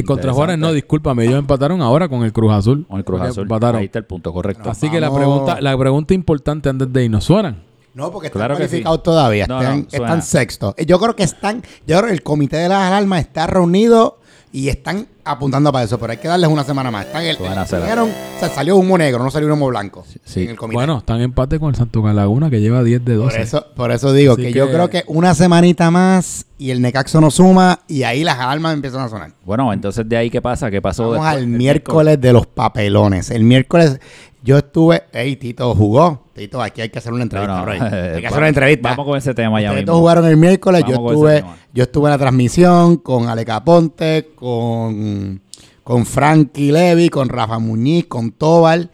[0.00, 2.86] Eh, contra Juárez no, discúlpame, ellos empataron ahora con el Cruz Azul.
[2.86, 3.42] Con el Cruz Azul.
[3.42, 3.80] empataron.
[3.80, 4.70] Ahí está el punto, correcto.
[4.70, 7.62] Así que la pregunta, la pregunta importante antes de irnos, ¿suenan?
[7.94, 9.02] No, porque están Claro cualificados sí.
[9.04, 9.46] todavía.
[9.46, 10.04] No, están, no, suena.
[10.06, 10.74] están sexto.
[10.84, 14.18] Yo creo que están, yo creo que el comité de las alarmas está reunido
[14.54, 17.06] y están apuntando para eso, pero hay que darles una semana más.
[17.06, 17.64] Están el, será.
[17.64, 20.44] dijeron, o sea, salió humo negro, no salió humo blanco sí.
[20.44, 20.76] en el comité.
[20.76, 23.34] Bueno, están en empate con el Santo Laguna que lleva 10 de 12.
[23.34, 27.20] por eso, por eso digo que, yo creo que una semanita más y el Necaxo
[27.20, 29.32] no suma y ahí las alarmas empiezan a sonar.
[29.44, 30.70] Bueno, entonces de ahí, ¿qué pasa?
[30.70, 31.36] ¿Qué pasó Vamos después?
[31.36, 33.32] al El miércoles de los papelones.
[33.32, 33.98] El miércoles
[34.44, 36.26] yo estuve, hey, Tito jugó.
[36.34, 37.78] Tito, aquí hay que hacer una entrevista, No, no, Roy.
[37.78, 38.90] eh, Hay que hacer una entrevista.
[38.90, 42.10] Vamos con ese tema ya dos jugaron el miércoles, yo Vamos estuve, yo estuve en
[42.10, 45.40] la transmisión con Ale Caponte, con,
[45.82, 48.90] con Frankie Levy, con Rafa Muñiz, con Tobal.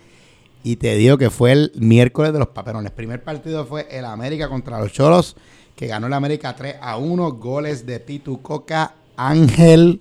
[0.63, 2.91] Y te digo que fue el miércoles de los papelones.
[2.93, 5.35] El primer partido fue el América contra los Cholos,
[5.75, 7.33] que ganó el América 3 a 1.
[7.33, 10.01] Goles de Pitu Coca, Ángel,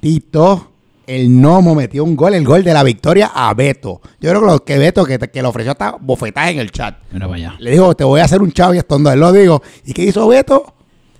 [0.00, 0.68] Tito.
[1.12, 4.00] El Nomo metió un gol, el gol de la victoria a Beto.
[4.18, 6.96] Yo creo que, lo, que Beto, que, que le ofreció hasta bofetaje en el chat.
[7.12, 7.56] Mira para allá.
[7.58, 9.62] Le dijo, te voy a hacer un chavo y esto él lo digo.
[9.84, 10.72] ¿Y qué hizo Beto?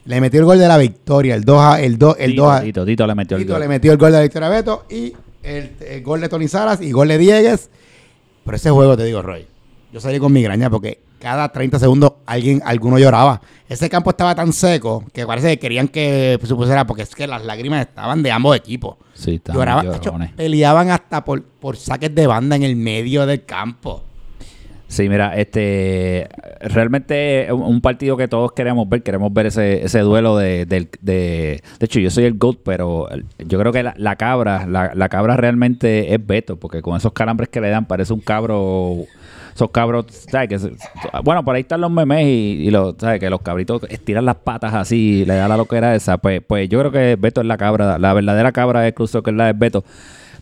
[0.07, 2.53] Le metió el gol de la victoria, el 2 a, el 2, el Tito, 2
[2.53, 3.61] a, Tito, Tito le metió el Tito gol.
[3.61, 6.49] le metió el gol de la victoria a Beto y el, el gol de Tony
[6.49, 7.69] Saras y gol de Diegues.
[8.47, 9.47] Pero ese juego, te digo, Roy,
[9.93, 13.41] yo salí con migraña porque cada 30 segundos alguien, alguno lloraba.
[13.69, 17.27] Ese campo estaba tan seco que parece que querían que se pusiera, porque es que
[17.29, 18.97] las lágrimas estaban de ambos equipos.
[19.15, 24.03] Sí, Lloraban, hecho, peleaban hasta por, por saques de banda en el medio del campo.
[24.89, 26.29] Sí, mira, este
[26.61, 30.89] realmente un- un partido que todos queremos ver, queremos ver ese, ese duelo de, de,
[31.01, 33.09] de hecho yo soy el GOAT, pero
[33.39, 37.13] yo creo que la, la cabra, la, la cabra realmente es Beto, porque con esos
[37.13, 38.97] calambres que le dan parece un cabro,
[39.55, 40.69] esos cabros, ¿sabes?
[41.25, 43.21] Bueno, por ahí están los memes y, y los, ¿sabes?
[43.21, 46.69] Que los cabritos estiran las patas así, y le da la loquera esa, pues, pues
[46.69, 49.47] yo creo que Beto es la cabra, la verdadera cabra de Cruz que es la
[49.47, 49.85] de Beto.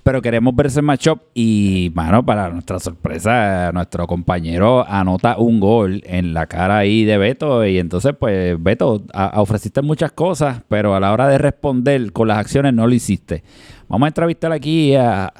[0.02, 6.00] Pero queremos ver ese matchup y, mano, para nuestra sorpresa, nuestro compañero anota un gol
[6.06, 7.66] en la cara ahí de Beto.
[7.66, 9.02] Y entonces, pues, Beto,
[9.34, 13.42] ofreciste muchas cosas, pero a la hora de responder con las acciones no lo hiciste.
[13.88, 15.30] Vamos a entrevistar aquí a,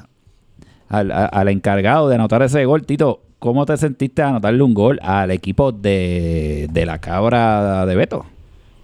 [0.89, 2.85] al, al encargado de anotar ese gol.
[2.85, 8.23] Tito, ¿cómo te sentiste anotarle un gol al equipo de, de la cabra de Beto?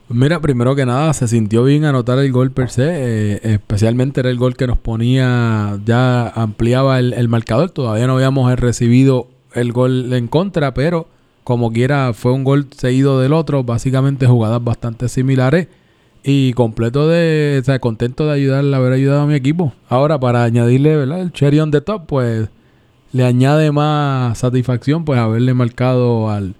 [0.09, 2.83] Mira, primero que nada, se sintió bien anotar el gol per se.
[2.87, 7.69] eh, especialmente era el gol que nos ponía, ya ampliaba el, el marcador.
[7.69, 11.07] Todavía no habíamos recibido el gol en contra, pero
[11.43, 13.63] como quiera, fue un gol seguido del otro.
[13.63, 15.67] Básicamente jugadas bastante similares.
[16.23, 19.71] Y completo de, o sea, contento de ayudar, haber ayudado a mi equipo.
[19.87, 21.21] Ahora, para añadirle, ¿verdad?
[21.21, 22.49] El cherry on the top, pues
[23.13, 26.55] le añade más satisfacción, pues haberle marcado al,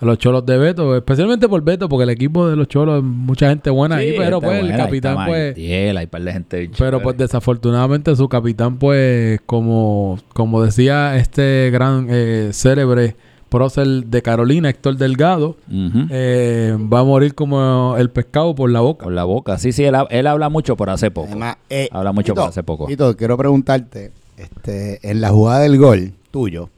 [0.00, 3.48] a los cholos de Beto, especialmente por Beto, porque el equipo de los cholos, mucha
[3.50, 5.56] gente buena ahí, pero pues el buena, ahí capitán, está pues.
[5.96, 12.06] Hay par de gente Pero pues desafortunadamente su capitán, pues, como, como decía este gran
[12.08, 13.16] eh, célebre
[13.50, 15.56] prócer de Carolina, Héctor Delgado,
[16.08, 19.04] eh, va a morir como el pescado por la boca.
[19.04, 19.58] Con la boca.
[19.58, 21.26] Sí, sí, él, ha- él habla mucho, pero hace poco.
[21.28, 22.86] Además, eh, Habla mucho, pero hace poco.
[22.86, 26.70] Tito, quiero preguntarte, este, en la jugada del gol tuyo,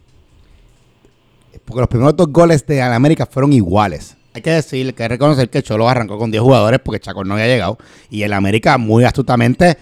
[1.65, 4.17] porque los primeros dos goles de América fueron iguales.
[4.35, 7.35] Hay que decir, hay que reconocer que Cholo arrancó con 10 jugadores porque Chacón no
[7.35, 7.77] había llegado.
[8.09, 9.77] Y el América muy astutamente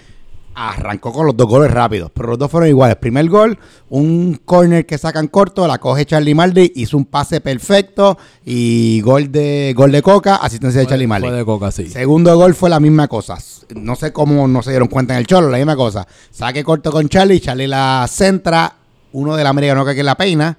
[0.69, 2.11] arrancó con los dos goles rápidos.
[2.13, 2.97] Pero los dos fueron iguales.
[2.97, 8.19] Primer gol, un corner que sacan corto, la coge Charlie Maldi, hizo un pase perfecto
[8.45, 11.29] y gol de gol de Coca, asistencia de Charlie Maldi.
[11.29, 11.87] Fue de coca, sí.
[11.89, 13.39] Segundo gol fue la misma cosa.
[13.75, 16.07] No sé cómo no se dieron cuenta en el cholo, la misma cosa.
[16.31, 18.75] Saque corto con Charlie, Charlie la centra,
[19.13, 20.57] uno del América no que la peina.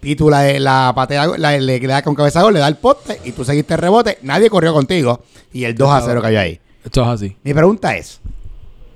[0.00, 3.20] Pitu la, la patea, la- le, le da con cabeza gol, le da el poste
[3.24, 4.18] y tú seguiste el rebote.
[4.22, 6.60] Nadie corrió contigo y el 2 a 0 cayó ahí.
[6.84, 7.36] Esto es así.
[7.44, 8.20] Mi pregunta es: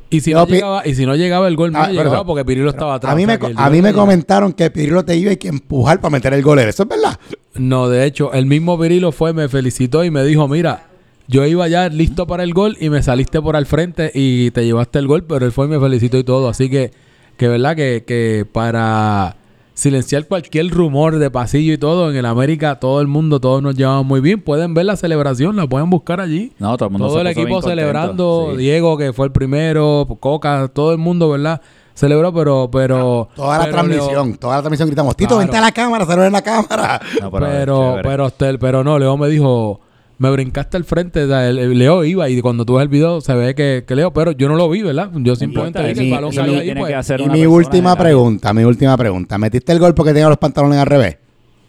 [0.09, 2.45] Y si, no llegaba, y si no llegaba el gol, no Ah, llegaba pero- porque
[2.45, 3.13] Pirilo estaba atrás.
[3.13, 6.11] a mí, me, a mí me comentaron que Pirilo te iba a que empujar para
[6.13, 6.59] meter el gol.
[6.61, 7.19] ¿Eso es verdad?
[7.55, 10.85] No, de hecho, el mismo Pirilo fue, me felicitó y me dijo, mira,
[11.27, 14.65] yo iba ya listo para el gol y me saliste por al frente y te
[14.65, 16.49] llevaste el gol, pero él fue y me felicitó y todo.
[16.49, 16.93] Así que,
[17.37, 19.35] que verdad que, que para
[19.77, 23.77] silenciar cualquier rumor de pasillo y todo, en el América todo el mundo, todos nos
[23.77, 24.41] llevamos muy bien.
[24.41, 26.53] Pueden ver la celebración, la pueden buscar allí.
[26.59, 28.57] No, todo el mundo Todo se el equipo celebrando, sí.
[28.57, 31.61] Diego que fue el primero, Coca, todo el mundo, ¿verdad?
[31.93, 33.29] Celebró, pero, pero...
[33.37, 35.41] Toda la pero transmisión, Leo- toda la transmisión gritamos: Tito, Claro.
[35.41, 37.01] vente a la cámara, saluda en la cámara.
[37.23, 39.81] No, pero, pero, usted- pero no, Leo me dijo,
[40.19, 42.89] me brincaste al frente, o sea, el- el Leo iba y cuando tú ves el
[42.89, 45.11] video se ve que, que Leo, pero yo no lo vi, ¿verdad?
[45.15, 46.87] Yo simplemente vi que el y- balón y- ahí, pues.
[46.89, 49.37] que hacer Y mi última pregunta, mi última pregunta.
[49.39, 51.19] ¿Metiste el gol porque tenía los pantalones al revés?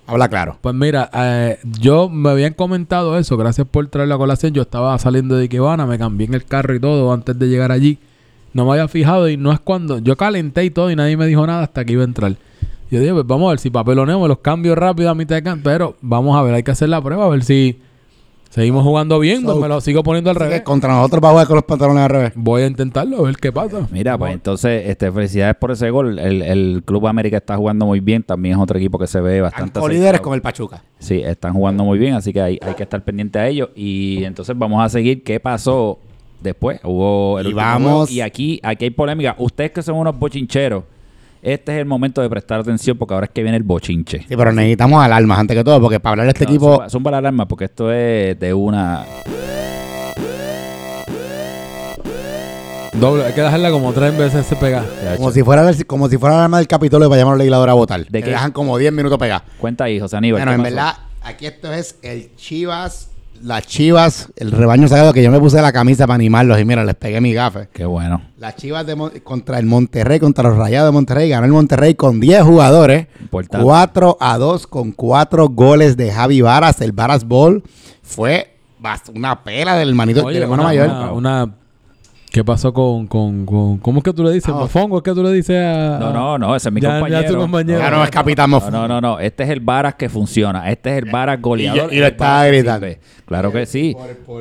[0.09, 0.57] Habla claro.
[0.61, 4.53] Pues mira, eh, yo me habían comentado eso, gracias por traer la colación.
[4.53, 7.73] Yo estaba saliendo de Ikebana, me cambié en el carro y todo antes de llegar
[7.73, 7.99] allí.
[8.53, 9.99] No me había fijado y no es cuando.
[9.99, 12.37] Yo calenté y todo y nadie me dijo nada hasta que iba a entrar.
[12.89, 15.43] Yo dije, pues vamos a ver si papeloneo, me los cambio rápido a mitad de
[15.43, 15.63] canto.
[15.65, 17.81] Pero vamos a ver, hay que hacer la prueba, a ver si
[18.49, 20.61] seguimos jugando bien, pues So, me lo sigo poniendo al revés.
[20.61, 22.31] contra nosotros va a jugar con los pantalones al revés.
[22.35, 23.87] Voy a intentarlo, a ver qué pasa.
[23.91, 26.17] Mira, pues entonces, este, felicidades por ese gol.
[26.19, 28.23] El, el Club América está jugando muy bien.
[28.23, 29.79] También es otro equipo que se ve bastante.
[29.79, 29.87] Acercado.
[29.89, 30.83] líderes como el Pachuca.
[30.99, 33.69] Sí, están jugando muy bien, así que hay, hay que estar pendiente a ellos.
[33.75, 35.99] Y entonces vamos a seguir qué pasó
[36.41, 36.79] después.
[36.83, 39.35] Hubo el Y último vamos- juego, y aquí, aquí hay polémica.
[39.37, 40.83] Ustedes que son unos bochincheros,
[41.41, 44.19] este es el momento de prestar atención porque ahora es que viene el bochinche.
[44.27, 46.75] Sí, pero necesitamos alarmas antes que todo, porque para hablar de este No, equipo.
[46.77, 49.05] zumba- zumba la alarma porque esto es de una...
[52.93, 54.83] Doble, hay que dejarla como tres veces se pega.
[55.17, 57.39] Como si fuera el- como si fuera la alarma del Capitolio para llamar a los
[57.39, 57.99] legisladores a votar.
[58.05, 58.31] ¿De que qué?
[58.31, 59.43] dejan como 10 minutos pegadas.
[59.59, 60.39] Cuenta ahí, José Aníbal.
[60.41, 60.75] Bueno, ¿qué en pasó?
[60.75, 63.11] verdad, aquí esto es el Chivas,
[63.43, 66.83] las Chivas, el rebaño sagrado que yo me puse la camisa para animarlos y mira,
[66.83, 67.69] les pegué mi gafe.
[67.73, 68.21] Qué bueno.
[68.37, 71.95] Las Chivas de Mon- contra el Monterrey, contra los Rayados de Monterrey, ganó el Monterrey
[71.95, 73.63] con 10 jugadores, Importante.
[73.63, 76.81] 4 a 2 con 4 goles de Javi Varas.
[76.81, 77.63] El Varas Ball
[78.03, 78.53] fue
[79.13, 80.87] una pela del manito Oye, del hermano una, mayor.
[80.87, 81.55] una- una-
[82.37, 84.49] ¿Qué pasó con, con, con- ¿Cómo es que tú le dices?
[84.53, 84.59] Ah.
[84.59, 84.97] ¿Mofongo?
[84.97, 85.97] ¿Es que tú le dices a...?
[85.99, 87.33] No, no, no, ese es mi Ya- ya compañero.
[87.33, 87.79] tu compañero.
[87.79, 88.77] Ya no es capitán Mofongo.
[88.77, 89.19] no, no, no.
[89.19, 90.69] Este es el Varas que funciona.
[90.69, 91.91] Este es el Varas goleador.
[91.91, 92.87] Y- y lo que gritando.
[93.25, 93.95] Claro que sí.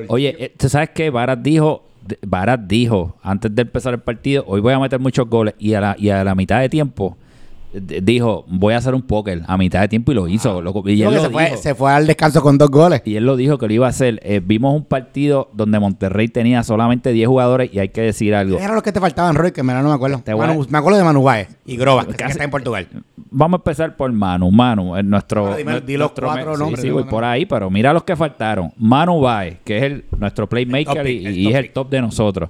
[0.09, 1.09] Oye, eh, ¿tú sabes qué?
[1.09, 1.85] Varas dijo,
[2.27, 5.55] Varas dijo, antes de empezar el partido, hoy voy a meter muchos goles.
[5.59, 7.17] Y a la, y a la mitad de tiempo,
[7.73, 10.63] dijo, voy a hacer un póker a mitad de tiempo y lo hizo.
[10.87, 13.03] y, él Creo que lo se, fue, se fue al descanso con dos goles.
[13.05, 14.21] y él lo dijo que lo iba a hacer.
[14.23, 18.57] Eh, vimos un partido donde Monterrey tenía solamente 10 jugadores y hay que decir algo.
[18.57, 19.53] ¿Quién era los que te faltaban, Roy?
[19.53, 20.21] Que me, no me acuerdo.
[20.25, 22.51] Te voy a- Manu- me acuerdo de Manu Báez y Groba, que, Casi- está en
[22.51, 22.87] Portugal.
[23.31, 24.51] Vamos a empezar por Manu.
[24.51, 25.43] Manu, en nuestro.
[25.43, 27.69] Bueno, dime- di los nuestro cuatro me- nombres, Sí, sí, dime voy por ahí, pero
[27.71, 28.73] mira los que faltaron.
[28.79, 32.01] Manu Baez, que es el, nuestro playmaker top y, el y es el top de
[32.01, 32.49] nosotros.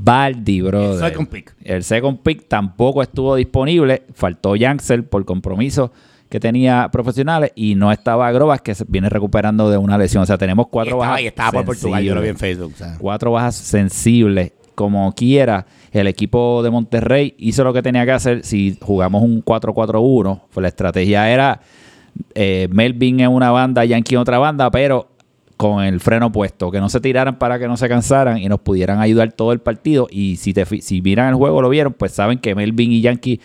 [0.00, 1.02] Baldi, brother.
[1.04, 1.54] El second pick.
[1.64, 4.04] El second pick tampoco estuvo disponible.
[4.14, 5.92] Faltó Yancel por compromiso
[6.28, 10.22] que tenía profesionales y no estaba Grobas que se viene recuperando de una lesión.
[10.22, 11.22] O sea, tenemos Y cuatro estaba, bajas.
[11.22, 12.36] y estaba por Portugal, yo lo vi en.
[12.36, 12.72] Facebook.
[12.74, 12.96] o sea.
[12.98, 14.52] Cuatro bajas sensibles.
[14.74, 18.44] Como quiera, el equipo de Monterrey hizo lo que tenía que hacer.
[18.44, 21.60] Si jugamos un 4-4-1, pues la estrategia era
[22.36, 25.08] eh, Melvin en una banda, Yankee en otra banda, pero
[25.58, 28.60] con el freno puesto, que no se tiraran para que no se cansaran y nos
[28.60, 30.06] pudieran ayudar todo el partido.
[30.10, 33.40] Y si te si miran el juego, lo vieron, pues saben que Melvin y Yankee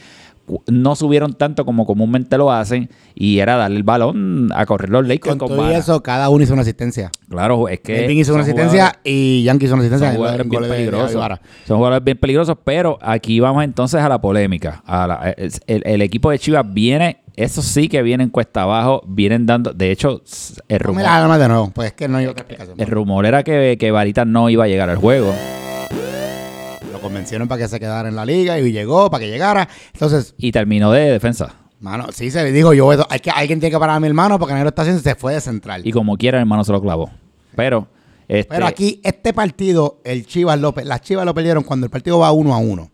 [0.67, 5.07] no subieron tanto como comúnmente lo hacen y era darle el balón a correr los
[5.07, 7.09] Lakers Con con todo eso, cada uno hizo una asistencia.
[7.29, 10.09] Claro, es que Melvin hizo una asistencia y Yankee hizo una asistencia.
[10.09, 11.13] son jugadores bien peligrosos.
[11.13, 11.41] Ibarra.
[11.65, 14.83] Son jugadores bien peligrosos, pero aquí vamos entonces a la polémica.
[14.85, 19.01] A la- el, el- el equipo de Chivas viene, eso sí que vienen cuesta abajo,
[19.07, 20.21] vienen dando, de hecho,
[20.67, 21.03] el rumor,
[21.39, 22.79] de nuevo, pues es que no hay otra explicación.
[22.79, 25.33] el rumor era que, que Varita no iba a llegar al juego.
[26.91, 29.67] Lo convencieron para que se quedara en la liga y llegó para que llegara.
[29.93, 31.55] Entonces, Y terminó de defensa.
[31.79, 34.37] mano, sí se le dijo, yo, hay que, alguien tiene que parar a mi hermano
[34.37, 35.81] porque lo está haciendo y se fue de central.
[35.85, 37.09] Y como quiera, el hermano se lo clavó.
[37.55, 37.87] Pero,
[38.27, 42.19] este, Pero aquí, este partido, el Chivas López, las Chivas lo perdieron cuando el partido
[42.19, 42.92] va uno a uno.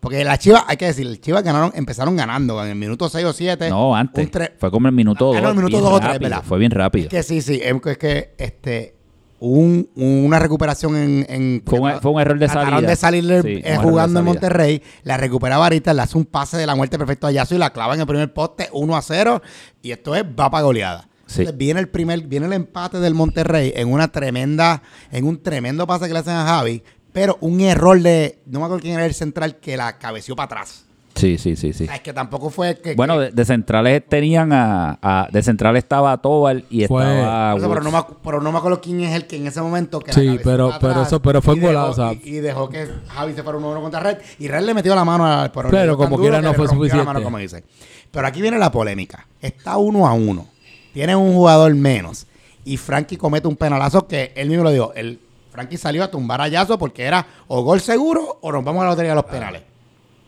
[0.00, 3.24] Porque las Chivas, hay que decir, las Chivas ganaron, empezaron ganando en el minuto 6
[3.24, 3.70] o 7.
[3.70, 4.28] no, antes.
[4.58, 5.42] Fue como el minuto Ah, 2.
[5.42, 6.42] no, el minuto dos o tres, ¿verdad?
[6.46, 7.04] Fue bien rápido.
[7.04, 8.94] Es que sí, sí, es que, es que este,
[9.40, 11.26] un, una recuperación en...
[11.28, 12.80] en Fue un- fue un error de salida.
[12.88, 14.24] de salir Sí, eh, de jugando en.
[14.26, 17.58] Monterrey, la recupera Varita, le hace un pase de la muerte perfecto a Yaso y
[17.58, 19.42] la clava en el primer poste 1 a 0
[19.82, 21.08] y esto es va para goleada.
[21.26, 21.40] Sí.
[21.40, 25.84] Entonces viene el primer, viene el empate del Monterrey en una tremenda, en un tremendo
[25.86, 26.84] pase que le hacen a Javi,
[27.16, 30.44] pero un error de, no me acuerdo quién era el central que la cabeció para
[30.60, 30.84] atrás.
[31.14, 31.84] Sí, sí, sí, sí.
[31.84, 32.94] O sea, es que tampoco fue que...
[32.94, 37.56] Bueno, que- de, de centrales tenían a, a- De centrales estaba Tobal y Fue- estaba.
[37.56, 39.98] Eso, pero, no me, pero no me acuerdo quién es el que en ese momento
[40.00, 42.12] que la Sí, cabeció pero- para pero atrás eso- pero fue un golazo, o sea.
[42.12, 44.74] y, y dejó que Javi se fuera uno a uno contra Red y Red le
[44.74, 47.06] metió la mano al pero Pero como quiera no fue la suficiente.
[47.06, 47.64] mano, como dice.
[48.10, 49.26] Pero aquí viene la polémica.
[49.40, 50.48] Está uno a uno.
[50.92, 52.26] Tiene un jugador menos.
[52.66, 54.92] Y Frankie comete un penalazo que él mismo lo dijo.
[54.94, 55.18] El,
[55.56, 58.84] Frankie salió a tumbar a Yazo porque era o gol seguro o nos vamos a
[58.84, 59.62] la lotería de los penales.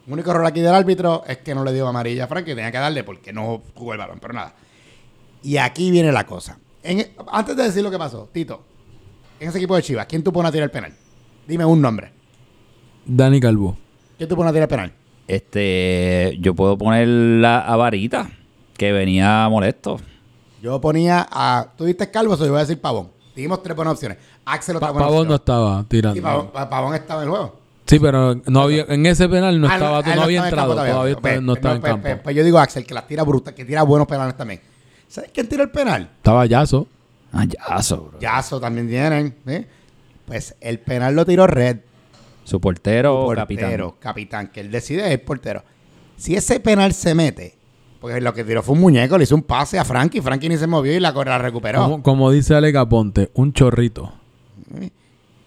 [0.06, 2.54] El único error aquí del árbitro es que no le dio amarilla a Frankie.
[2.54, 4.18] Tenía que darle porque no jugó el balón.
[4.20, 4.54] Pero nada.
[5.42, 6.58] Y aquí viene la cosa.
[6.82, 8.64] En- antes de decir lo que pasó, Tito,
[9.38, 10.94] en ese equipo de Chivas, ¿quién tú pones a tirar el penal?
[11.46, 12.10] Dime un nombre.
[13.04, 13.76] Dani Calvo.
[14.16, 14.92] ¿Quién tú pones a tirar el penal?
[15.26, 16.38] Este.
[16.40, 18.30] Yo puedo poner la, a Varita,
[18.78, 20.00] que venía molesto.
[20.62, 21.68] Yo ponía a.
[21.76, 22.32] ¿Tú viste Calvo?
[22.34, 23.10] Eso yo voy a decir Pavón.
[23.38, 24.18] Dijimos tres buenas opciones.
[24.44, 26.18] Axel otra Pa- buena Pavón no estaba tirando.
[26.18, 27.60] Y Pavón, Pa- Pavón estaba en el juego.
[27.86, 31.16] Sí, pero no había, en ese penal no Ah, estaba, ah, no había entrado, todavía
[31.16, 32.02] Pues, no estaba en pues, campo.
[32.02, 34.60] pues, pues yo digo Axel, que las tira brutas, que tira buenos penales también.
[35.06, 36.10] ¿Sabes quién tira el penal?
[36.16, 36.86] Estaba Yazo.
[37.32, 38.18] Ah, yazo, bro.
[38.20, 39.36] Yazo también tienen.
[39.46, 39.66] ¿sí?
[40.26, 41.78] Pues el penal lo tiró Red.
[42.44, 43.92] Su portero, portero, capitán.
[44.00, 45.62] capitán, que él decide es el portero.
[46.16, 47.57] Si ese penal se mete,
[48.00, 50.56] porque lo que tiró fue un muñeco, le hizo un pase a Frankie, Frankie ni
[50.56, 51.82] se movió y la, la recuperó.
[51.82, 54.12] Como, como dice Ale Caponte, un chorrito.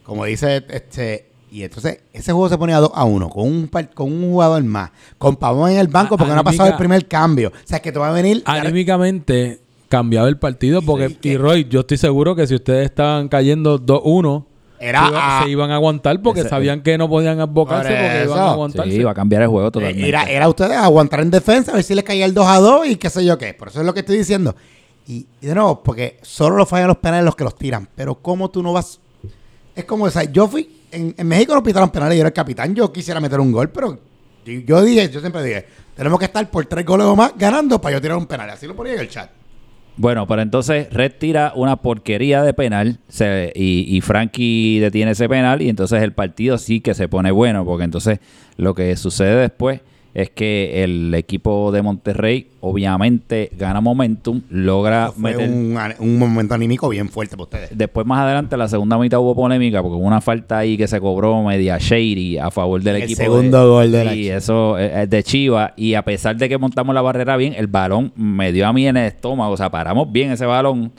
[0.04, 1.28] Como dice este.
[1.54, 4.92] Y entonces ese juego se ponía 2 a 1 con un, con un jugador más.
[5.18, 7.50] Con Pavón en el banco A- porque no ha pasado el primer cambio.
[7.50, 8.42] O sea, que te va a venir.
[8.46, 9.60] Anímicamente
[9.90, 13.78] cambiaba el partido porque, que- y Roy, yo estoy seguro que si ustedes estaban cayendo
[13.80, 14.46] 2-1,
[14.82, 17.90] Era se, iba- a- se iban a aguantar porque Ese- sabían que no podían abocarse
[17.90, 18.92] Por porque iban a aguantarse.
[18.92, 20.08] Sí, va a cambiar el juego totalmente.
[20.10, 22.88] Era, era ustedes aguantar en defensa, a ver si les caía el 2 a 2
[22.88, 23.54] y qué sé yo qué.
[23.54, 24.56] Por eso es lo que estoy diciendo.
[25.08, 27.88] Y, y de nuevo, porque solo lo fallan los penales los que los tiran.
[27.96, 29.00] Pero ¿cómo tú no vas?
[29.76, 30.80] Es como, o sea, yo fui.
[30.92, 32.76] En, en México nos pitaron penales y yo era el capitán.
[32.76, 33.98] Yo quisiera meter un gol, pero
[34.46, 35.66] yo, yo dije, yo siempre dije,
[35.96, 38.50] tenemos que estar por tres goles o más ganando para yo tirar un penal.
[38.50, 39.30] Así lo ponía en el chat.
[40.02, 45.30] Bueno, pero entonces Red tira una porquería de penal se- y, y Frankie detiene ese
[45.30, 48.20] penal y entonces el partido sí que se pone bueno porque entonces
[48.58, 49.82] lo que sucede después
[50.14, 55.50] es que el equipo de Monterrey obviamente gana momentum, logra Fue meter...
[55.50, 57.70] un, un momento anímico bien fuerte para ustedes.
[57.78, 61.00] Después más adelante, la segunda mitad hubo polémica porque hubo una falta ahí que se
[61.00, 63.22] cobró media shady a favor del El equipo.
[63.22, 64.44] segundo gol de la Y Chivas.
[64.44, 65.74] eso es de Chiva.
[65.78, 68.86] Y a pesar de que montamos la barrera bien, el balón me dio a mí
[68.88, 69.54] en el estómago.
[69.54, 70.92] O sea, paramos bien ese balón.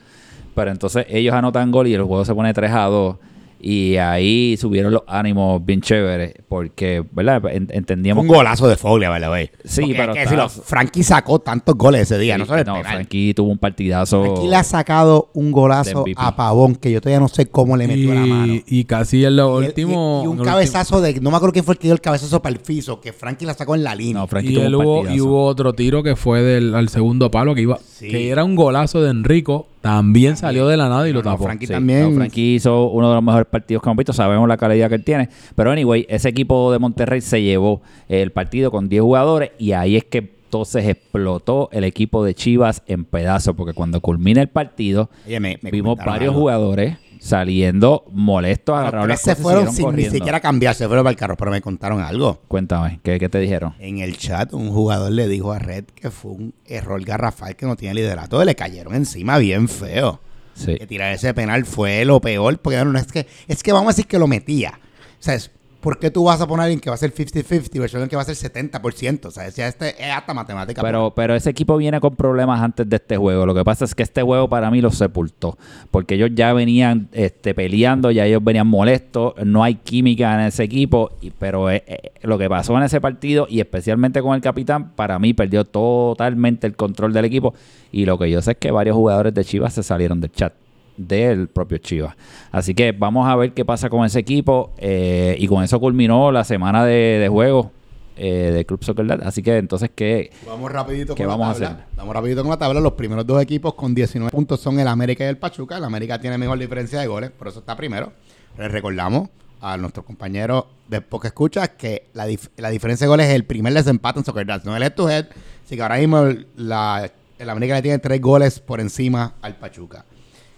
[0.55, 3.16] Pero entonces ellos anotan gol y el juego se pone 3 a 2.
[3.64, 7.42] Y ahí subieron los ánimos bien chéveres porque, ¿verdad?
[7.53, 9.51] En- entendíamos un golazo de Foglia, ¿verdad, güey?
[9.64, 12.66] Sí, Porque pero hay que decirlo, está- Frankie sacó tantos goles ese día, no el
[12.66, 12.83] no.
[12.83, 14.25] Frankie tuvo un partidazo.
[14.25, 17.87] Frankie le ha sacado un golazo a Pavón que yo todavía no sé cómo le
[17.87, 18.53] metió la mano.
[18.53, 20.22] Y, y casi en lo Y el- último.
[20.22, 21.20] y, y un cabezazo de.
[21.20, 23.46] No me acuerdo quién fue el que dio el cabezazo para el piso, que Frankie
[23.46, 24.15] la sacó en la línea.
[24.23, 24.50] No, Frankie.
[24.50, 27.54] Y, tuvo él un hubo, y hubo otro tiro que fue del al segundo palo
[27.54, 28.08] que iba Sí.
[28.08, 31.44] que era un golazo de Enrico también salió de la nada y lo tapó.
[31.44, 32.08] Frankie Sí, también.
[32.10, 34.12] no, Frankie hizo uno de los mejores partidos que hemos visto.
[34.14, 35.28] Sabemos la calidad que él tiene.
[35.54, 39.96] Pero, anyway, ese equipo de Monterrey se llevó el partido con 10 jugadores y ahí
[39.96, 40.18] es que
[40.52, 43.54] entonces explotó el equipo de Chivas en pedazos.
[43.56, 46.40] Porque cuando culmina el partido, Oye, me- me vimos varios algo.
[46.40, 51.04] jugadores saliendo molestos, agarraron las se cosas y fueron sin ni siquiera cambiar, se fueron
[51.04, 52.40] para el carro, pero me contaron algo.
[52.48, 53.75] Cuéntame, ¿qué, qué te dijeron?
[53.79, 57.64] En el chat, un jugador le dijo a Red que fue un error garrafal que
[57.64, 58.44] no tiene liderato.
[58.44, 60.20] Le cayeron encima bien feo.
[60.54, 60.77] Sí.
[60.77, 62.58] Que tirar ese penal fue lo peor.
[62.58, 64.79] Porque no, es que, es que vamos a decir que lo metía.
[65.18, 65.50] O sea, es-
[65.83, 68.08] ¿por qué tú vas a poner a alguien que va a ser 50-50 versus alguien
[68.08, 69.26] que va a ser 70%?
[69.26, 70.80] O sea, ya este es hasta matemática.
[70.80, 73.44] Pero, pero ese equipo viene con problemas antes de este juego.
[73.44, 75.58] Lo que pasa es que este juego para mí los sepultó.
[75.90, 79.35] Porque ellos ya venían este, peleando, ya ellos venían molestos.
[79.44, 81.10] No hay química en ese equipo.
[81.20, 84.92] y- pero eh, eh, lo que pasó en ese partido, y especialmente con el capitán,
[84.92, 87.52] para mí perdió totalmente el control del equipo.
[87.90, 90.52] Y lo que yo sé es que varios jugadores de Chivas se salieron del chat
[90.97, 92.15] del propio Chivas.
[92.51, 94.73] Así que vamos a ver qué pasa con ese equipo.
[94.79, 97.71] eh, y con eso culminó la semana de, de juego
[98.17, 99.21] eh, de Club Soccer Dad.
[99.25, 101.83] Así que entonces, ¿qué, Vamos rapidito ¿Qué con vamos a la tabla.
[101.85, 101.97] hacer?
[101.97, 102.81] Vamos rapidito con la tabla.
[102.81, 105.79] Los primeros dos equipos con 19 puntos son el América y el Pachuca.
[105.79, 108.13] El América tiene mejor diferencia de goles, por eso está primero.
[108.59, 109.31] Les recordamos
[109.63, 113.45] a nuestros compañeros de Poca Escucha que la, dif- la diferencia de goles es el
[113.45, 115.27] primer desempate en Soccer no el head to head.
[115.65, 119.57] Así que ahora mismo el, la- el América le tiene tres goles por encima al
[119.57, 120.05] Pachuca.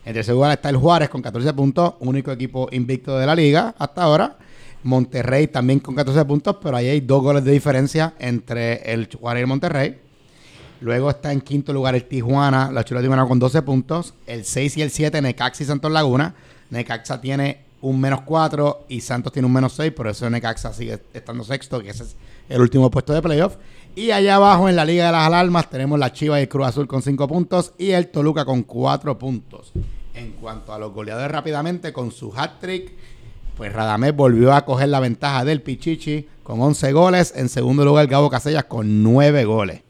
[0.05, 3.74] En tercer lugar está el Juárez con 14 puntos, único equipo invicto de la liga
[3.78, 4.36] hasta ahora.
[4.82, 9.40] Monterrey también con 14 puntos, pero ahí hay dos goles de diferencia entre el Juárez
[9.40, 9.98] y el Monterrey.
[10.80, 14.12] Luego está en quinto lugar el Tijuana, la Chula Tijuana con 12 puntos.
[14.26, 16.34] El 6 y el 7, Necaxa y Santos Laguna.
[16.68, 21.00] Necaxa tiene un menos 4 y Santos tiene un menos 6, por eso Necaxa sigue
[21.14, 22.16] estando sexto, que ese es
[22.50, 23.57] el último puesto de playoff.
[23.97, 26.66] Y allá abajo en la Liga de las Alarmas tenemos la Chivas y el Cruz
[26.66, 29.72] Azul con 5 puntos y el Toluca con 4 puntos.
[30.14, 32.92] En cuanto a los goleadores rápidamente, con su hat-trick,
[33.57, 37.34] pues Radamés volvió a coger la ventaja del Pichichi con 11 goles.
[37.36, 39.84] En segundo lugar, Gabo Casellas con 9 goles.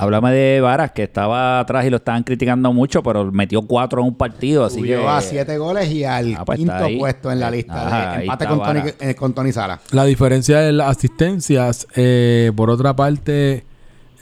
[0.00, 4.06] Háblame de Varas, que estaba atrás y lo estaban criticando mucho, pero metió cuatro en
[4.08, 4.94] un partido, así que...
[4.96, 8.46] A 7 goles y al Ah, pues quinto puesto en la lista Ajá, de empate
[8.46, 9.80] con Tony, eh, con Tony Sala.
[9.90, 13.64] La diferencia de las asistencias, eh, por otra parte,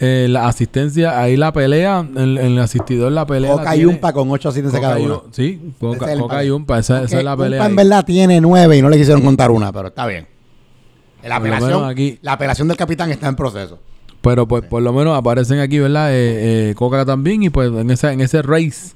[0.00, 3.50] eh, la asistencia, ahí la pelea, en, en el asistidor la pelea.
[3.50, 5.22] la Coca y tiene- Umpa con 8 asistencias Coca cada y uno.
[5.26, 7.60] Un- Sí, Coca, es el y Umpa, esa, esa es la pelea.
[7.60, 10.26] Umpa en verdad tiene 9 y no le quisieron contar una, pero está bien.
[11.22, 13.78] La apelación, aquí- la apelación del capitán está en proceso.
[14.26, 16.12] Pero pues por lo menos aparecen aquí, ¿verdad?
[16.12, 18.92] Eh, eh, Coca también y pues en ese, en ese race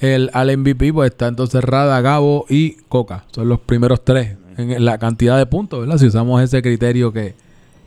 [0.00, 3.26] el, al MVP pues está entonces Rada, Gabo y Coca.
[3.32, 5.98] Son los primeros tres en la cantidad de puntos, ¿verdad?
[5.98, 7.34] Si usamos ese criterio que,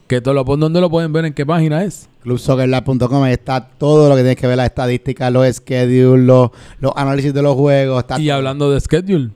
[0.05, 1.25] que todo lo, ¿dónde lo pueden ver?
[1.25, 2.07] ¿En qué página es?
[2.21, 6.91] Clubsoccerlab.com ahí está todo lo que tienes que ver, las estadísticas, los schedules, los, los
[6.95, 7.99] análisis de los juegos.
[7.99, 9.31] Está Y hablando de schedule,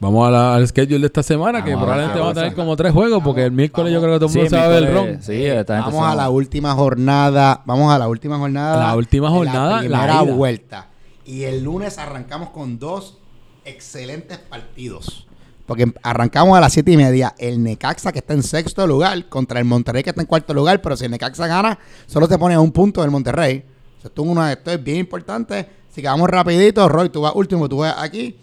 [0.00, 2.76] vamos a la- al schedule de esta semana, que Vamos probablemente vamos a tener como
[2.76, 4.68] tres juegos, porque el miércoles yo creo que todo el Sí, mundo se va a
[4.68, 5.22] ver el ron.
[5.22, 7.62] Sí, esta gente Vamos a se- la última jornada.
[7.66, 8.76] Vamos a la última jornada.
[8.88, 10.88] La última jornada, La primera vuelta.
[11.24, 13.18] Y el lunes arrancamos con dos
[13.64, 15.26] excelentes partidos.
[15.66, 17.34] Porque arrancamos a las siete y media.
[17.38, 20.80] El Necaxa, que está en sexto lugar, contra el Monterrey, que está en cuarto lugar.
[20.80, 23.64] Pero si el Necaxa gana, solo se pone a un punto del Monterrey.
[23.98, 25.68] O sea, esto, es una- esto es bien importante.
[25.90, 26.88] Así que vamos rapidito.
[26.88, 28.38] Roy, tú vas último, tú vas aquí.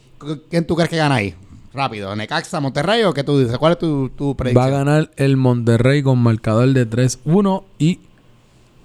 [0.52, 1.34] ¿Quién tú crees que gana ahí?
[1.76, 2.16] Rápido.
[2.16, 3.58] ¿Necaxa, Monterrey o qué tú dices?
[3.58, 4.72] ¿Cuál es tu, tu Va a predicción?
[4.72, 8.00] ganar el Monterrey con marcador de 3-1 y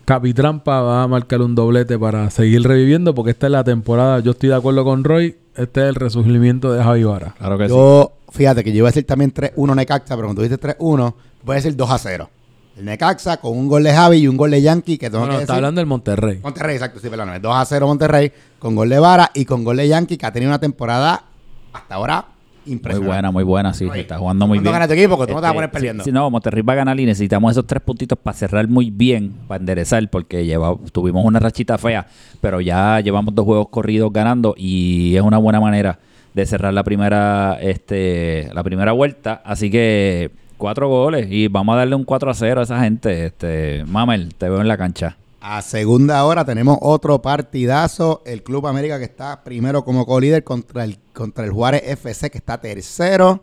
[0.05, 4.19] Capitrampa va a marcar un doblete para seguir reviviendo porque esta es la temporada.
[4.21, 5.37] Yo estoy de acuerdo con Roy.
[5.55, 7.35] Este es el resurgimiento de Javi Vara.
[7.39, 7.71] Claro que sí.
[7.71, 11.15] Yo, fíjate que yo iba a decir también 3-1 Necaxa, pero cuando dices 3-1,
[11.45, 12.29] voy a decir 2-0.
[12.77, 15.33] El Necaxa con un gol de Javi y un gol de Yankee que tengo No,
[15.33, 15.57] no, que está decir.
[15.65, 16.41] hablando del Monterrey.
[16.43, 17.29] Monterrey, exacto, sí, perdón.
[17.29, 20.59] 2-0 Monterrey con gol de Vara y con gol de Yankee que ha tenido una
[20.61, 21.25] temporada
[21.73, 22.25] hasta ahora
[22.67, 23.89] Muy buena, muy buena, sí.
[23.95, 24.81] Está jugando muy ¿cuándo bien.
[24.81, 25.17] gana tu equipo?
[25.17, 26.05] Porque tú no te vas a Este, poner perdiendo.
[26.05, 29.33] sí, no, Monterrey va a ganar y necesitamos esos tres puntitos para cerrar muy bien,
[29.49, 32.07] para enderezar, porque lleva, tuvimos una rachita fea,
[32.41, 35.99] pero ya llevamos dos juegos corridos ganando y es una buena manera
[36.35, 39.43] de cerrar la primera, este, la primera vuelta.
[39.45, 43.27] Así que cuatro goles y vamos a darle un 4 a 0 a esa gente.
[43.27, 45.17] Este, Mamel, te veo en la cancha.
[45.41, 48.23] A segunda hora tenemos otro partidazo.
[48.27, 52.37] El Club América que está primero como co-líder contra el, contra el Juárez FC que
[52.39, 53.41] está tercero.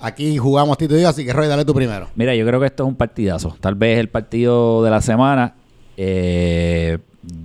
[0.00, 2.08] Aquí jugamos Tito y yo, así que Roy, dale tú primero.
[2.14, 3.54] Mira, yo creo que esto es un partidazo.
[3.60, 5.54] Tal vez el partido de la semana.
[5.98, 6.98] Eh,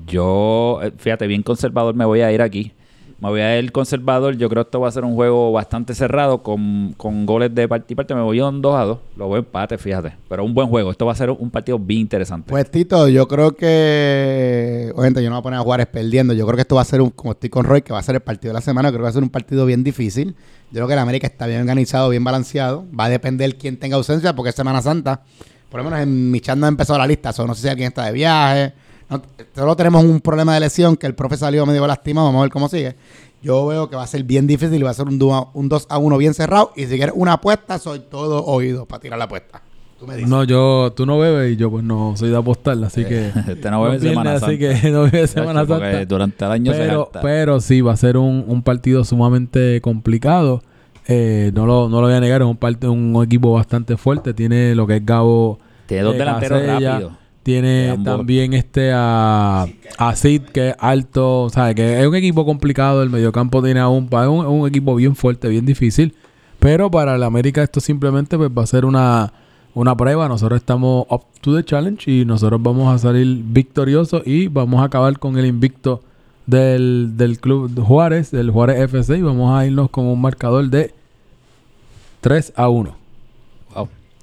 [0.06, 2.72] yo, eh, fíjate, bien conservador me voy a ir aquí.
[3.20, 4.36] Me voy a ir conservador.
[4.36, 7.68] Yo creo que esto va a ser un juego bastante cerrado con, con goles de
[7.68, 8.14] parte y parte.
[8.16, 9.00] Me voy a un 2 a 2.
[9.16, 10.14] Lo voy a empate, fíjate.
[10.28, 10.92] Pero un buen juego.
[10.92, 12.50] Esto va a ser un partido bien interesante.
[12.50, 16.46] Pues Tito, yo creo que, obviamente yo no voy a poner a Juárez perdiendo, yo
[16.46, 18.16] creo que esto va a ser, un, como estoy con Roy, que va a ser
[18.16, 20.36] el partido de la semana, creo que va a ser un partido bien difícil.
[20.72, 23.96] Yo creo que el América está bien organizado, bien balanceado, va a depender quién tenga
[23.96, 25.22] ausencia, porque es Semana Santa,
[25.70, 27.68] por lo menos en mi chat no ha empezado la lista, so, no sé si
[27.70, 28.74] alguien está de viaje,
[29.14, 29.22] no-
[29.56, 32.52] solo tenemos un problema de lesión, que el profe salió medio lastimado, vamos a ver
[32.52, 32.96] cómo sigue.
[33.42, 35.68] Yo veo que va a ser bien difícil y va a ser un, du- un
[35.70, 39.18] 2 a 1 bien cerrado, y si quieres una apuesta, soy todo oído para tirar
[39.20, 39.62] la apuesta.
[40.00, 40.30] Tú me dices.
[40.30, 43.28] No, yo, tú no bebes y yo pues no soy de apostar, así que...
[43.48, 44.82] Este no bebe Semana Así Santa.
[44.82, 46.06] que no bebe Semana Santa.
[46.06, 47.22] durante el año se Pero, gasta.
[47.22, 50.62] pero sí, va a ser un, un partido sumamente complicado.
[51.08, 54.34] Eh, no, lo, no lo voy a negar, es un, parte, un equipo bastante fuerte.
[54.34, 55.60] Tiene lo que es Gabo.
[55.86, 57.14] Tiene dos eh, delanteros rápidos.
[57.44, 59.68] Tiene también este a,
[59.98, 61.44] a Sid, que es alto.
[61.44, 63.04] O sea, que es un equipo complicado.
[63.04, 66.16] El mediocampo tiene a un, es un, un equipo bien fuerte, bien difícil.
[66.60, 69.34] Pero para el América esto simplemente pues, va a ser una,
[69.74, 70.30] una prueba.
[70.30, 74.86] Nosotros estamos up to the challenge y nosotros vamos a salir victoriosos y vamos a
[74.86, 76.02] acabar con el invicto
[76.46, 80.94] del, del club Juárez, del Juárez FC y vamos a irnos con un marcador de
[82.22, 83.03] 3 a 1.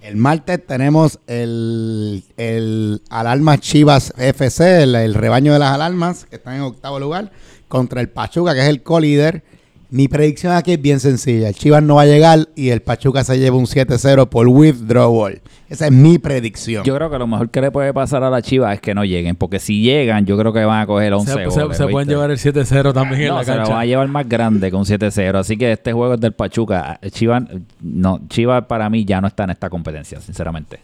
[0.01, 6.37] El martes tenemos el, el Alarma Chivas FC, el, el rebaño de las alarmas, que
[6.37, 7.33] están en octavo lugar,
[7.69, 9.45] contra el Pachuca, que es el co-líder.
[9.93, 11.49] Mi predicción aquí es bien sencilla.
[11.49, 15.41] El Chivas no va a llegar y el Pachuca se lleva un 7-0 por withdrawal.
[15.69, 16.85] Esa es mi predicción.
[16.85, 19.05] Yo creo que lo mejor que le puede pasar a la Chivas es que no
[19.05, 19.35] lleguen.
[19.37, 22.09] Porque si llegan, yo creo que van a coger 11 Se, se- goles, se pueden
[22.09, 23.73] llevar el 7-0 también en No, la se lo cancha.
[23.73, 25.35] van a llevar más grande con 7-0.
[25.39, 27.01] Así que este juego es del Pachuca.
[27.11, 27.43] Chivas,
[27.81, 30.79] no, Chivas para mí ya no está en esta competencia, sinceramente.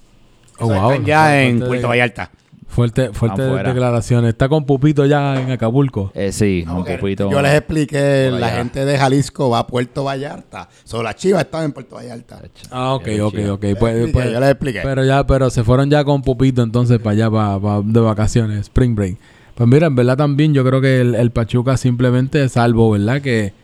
[0.58, 0.90] Oh, wow.
[0.90, 2.30] Están ya en Puerto Vallarta.
[2.68, 4.30] Fuerte, fuerte declaraciones.
[4.30, 6.10] Está con Pupito ya en Acapulco.
[6.14, 7.30] Eh, sí, Porque poquito.
[7.30, 8.56] Yo les expliqué, la allá.
[8.58, 10.68] gente de Jalisco va a Puerto Vallarta.
[10.84, 12.42] Solo las Chivas están en Puerto Vallarta.
[12.70, 13.62] Ah, ok, ok, ok.
[13.62, 14.80] Les Pues, expliqué, pues- yo les expliqué.
[14.82, 18.60] pero ya, pero se fueron ya con Pupito entonces para allá, para, para- de vacaciones,
[18.62, 19.16] Spring Break.
[19.54, 23.22] Pues mira, en verdad también yo creo que el, el Pachuca simplemente, salvo, ¿verdad?
[23.22, 23.54] Que,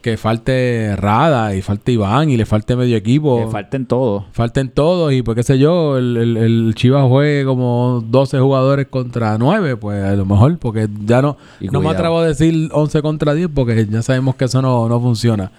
[0.00, 3.44] que falte Rada y falte Iván y le falte medio equipo.
[3.44, 4.24] Que falten todos.
[4.32, 8.86] Falten todos y pues qué sé yo, el, el, el Chivas juegue como 12 jugadores
[8.88, 12.68] contra 9, pues a lo mejor, porque ya no, Y no me atrevo a decir
[12.72, 15.50] 11 contra 10 porque ya sabemos que eso no, no funciona.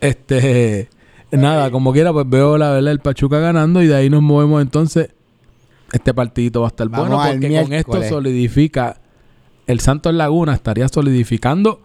[0.00, 0.88] Este,
[1.30, 4.60] nada, como quiera, pues veo la verdad el Pachuca ganando y de ahí nos movemos
[4.62, 5.10] entonces.
[5.92, 8.96] Este partidito va a estar Vamos bueno porque con esto solidifica
[9.68, 11.80] el Santos Laguna estaría solidificando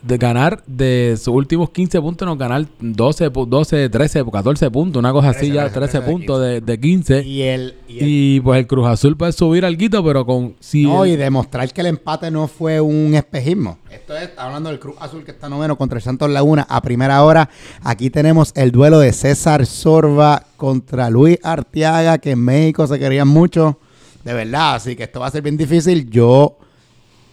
[0.00, 5.00] de ganar de sus últimos 15 puntos, no ganar 12, pu- 12 13, 14 puntos,
[5.00, 7.22] una cosa así 13, ya, 13, 13 de puntos de, de 15.
[7.26, 10.84] Y el, y el- Y pues el Cruz Azul puede subir algo, pero con si
[10.84, 13.78] no, el- y demostrar que el empate no fue un espejismo.
[13.90, 16.80] Esto es, está hablando del Cruz Azul que está noveno contra el Santos Laguna a
[16.80, 17.50] primera hora.
[17.82, 23.26] Aquí tenemos el duelo de César Sorba contra Luis Arteaga, que en México se querían
[23.26, 23.80] mucho.
[24.24, 26.08] De verdad, así que esto va a ser bien difícil.
[26.08, 26.56] Yo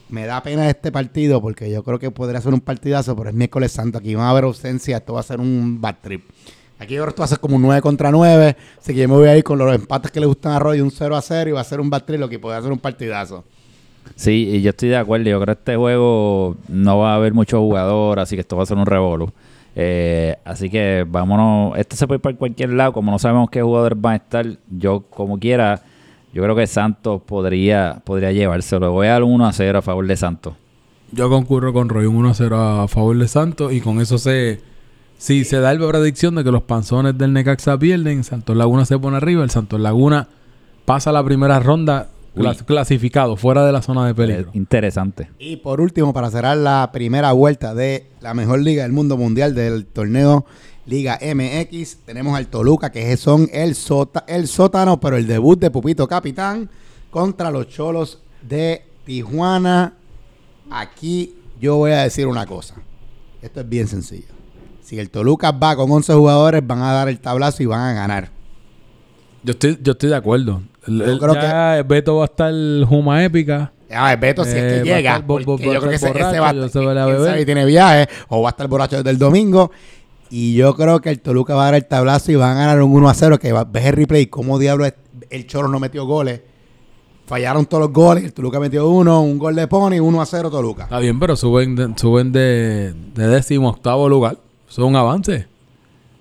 [0.10, 3.36] me da pena este partido porque yo creo que podría ser un partidazo, pero es
[3.36, 3.97] miércoles santo.
[3.97, 6.24] Aquí van a haber ausencia, esto va a ser un bad trip.
[6.78, 8.56] Aquí esto va a ser como un 9 contra 9.
[8.80, 10.82] Así que yo me voy a ir con los empates que le gustan a Roy,
[10.82, 12.72] un 0 a 0 y va a ser un bad trip, lo que puede ser
[12.72, 13.43] un partidazo.
[14.16, 15.30] Sí, y yo estoy de acuerdo.
[15.30, 18.64] Yo creo que este juego no va a haber muchos jugadores, así que esto va
[18.64, 19.32] a ser un revolu.
[19.76, 21.78] Eh, así que vámonos.
[21.78, 22.93] Esto se puede ir para cualquier lado.
[22.93, 25.82] Como no sabemos qué jugadores van a estar, yo como quiera,
[26.36, 28.92] yo creo que Santos podría, podría llevárselo.
[28.92, 30.54] Voy a dar un 1 a 0 a favor de Santos.
[31.14, 34.60] yo concurro con Roy un 1-0 a favor de Santos y con eso se
[35.18, 39.00] si se da la predicción de que los panzones del Necaxa pierden, Santos Laguna se
[39.00, 40.28] pone arriba, el Santos Laguna
[40.84, 42.10] pasa la primera ronda.
[42.36, 44.50] Clas- clasificado fuera de la zona de peligro.
[44.50, 45.30] Eh, interesante.
[45.40, 49.54] Y por último, para cerrar la primera vuelta de la mejor liga del mundo mundial
[49.56, 50.46] del torneo
[50.88, 55.72] Liga MX, tenemos al Toluca, que son el, sota- el sótano, pero el debut de
[55.72, 56.70] Pupito Capitán
[57.10, 59.94] contra los Cholos de Tijuana.
[60.70, 62.76] Aquí yo voy a decir una cosa.
[63.42, 64.28] Esto es bien sencillo.
[64.82, 67.94] Si el Toluca va con 11 jugadores, van a dar el tablazo y van a
[67.94, 68.30] ganar.
[69.44, 70.62] Yo estoy yo estoy de acuerdo.
[70.88, 72.54] El- Yo creo ya Beto va a estar
[72.88, 73.72] Juma épica.
[73.92, 75.80] A ver, Beto, si es Eh, que va a llega, estar bo- bo- va yo
[75.80, 78.50] creo que ese, estar ese va borracho, va a sabe si tiene viaje, o va
[78.50, 79.72] a estar borracho desde el domingo.
[80.30, 82.82] Y yo creo que el Toluca va a dar el tablazo y van a ganar
[82.82, 83.38] un 1 a 0.
[83.40, 84.96] Que va, ves el replay, cómo diablo es-
[85.30, 86.42] el Choro no metió goles.
[87.28, 90.50] Fallaron todos los goles, el Toluca metió uno, un gol de Pony, 1 a 0
[90.52, 90.84] Toluca.
[90.84, 94.38] Está bien, pero suben de, suben de, de décimo octavo lugar.
[94.70, 95.48] Eso es un avance.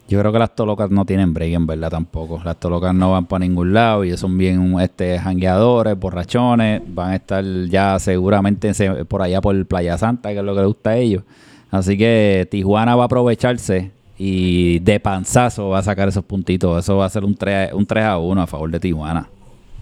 [0.07, 2.40] Yo creo que las tolocas no tienen break, en verdad, tampoco.
[2.44, 6.82] Las tolocas no van para ningún lado y son bien este, jangueadores, borrachones.
[6.86, 10.52] Van a estar ya seguramente en se- por allá por Playa Santa, que es lo
[10.55, 11.22] que les gusta a ellos.
[11.70, 16.78] Así que Tijuana va a aprovecharse y de panzazo va a sacar esos puntitos.
[16.84, 19.28] Eso va a ser un 3, un 3 a 1 a favor de Tijuana.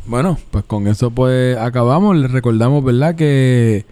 [0.07, 2.17] Bueno, pues con eso pues acabamos.
[2.17, 3.17] Les recordamos, ¿verdad?
[3.17, 3.85] Que,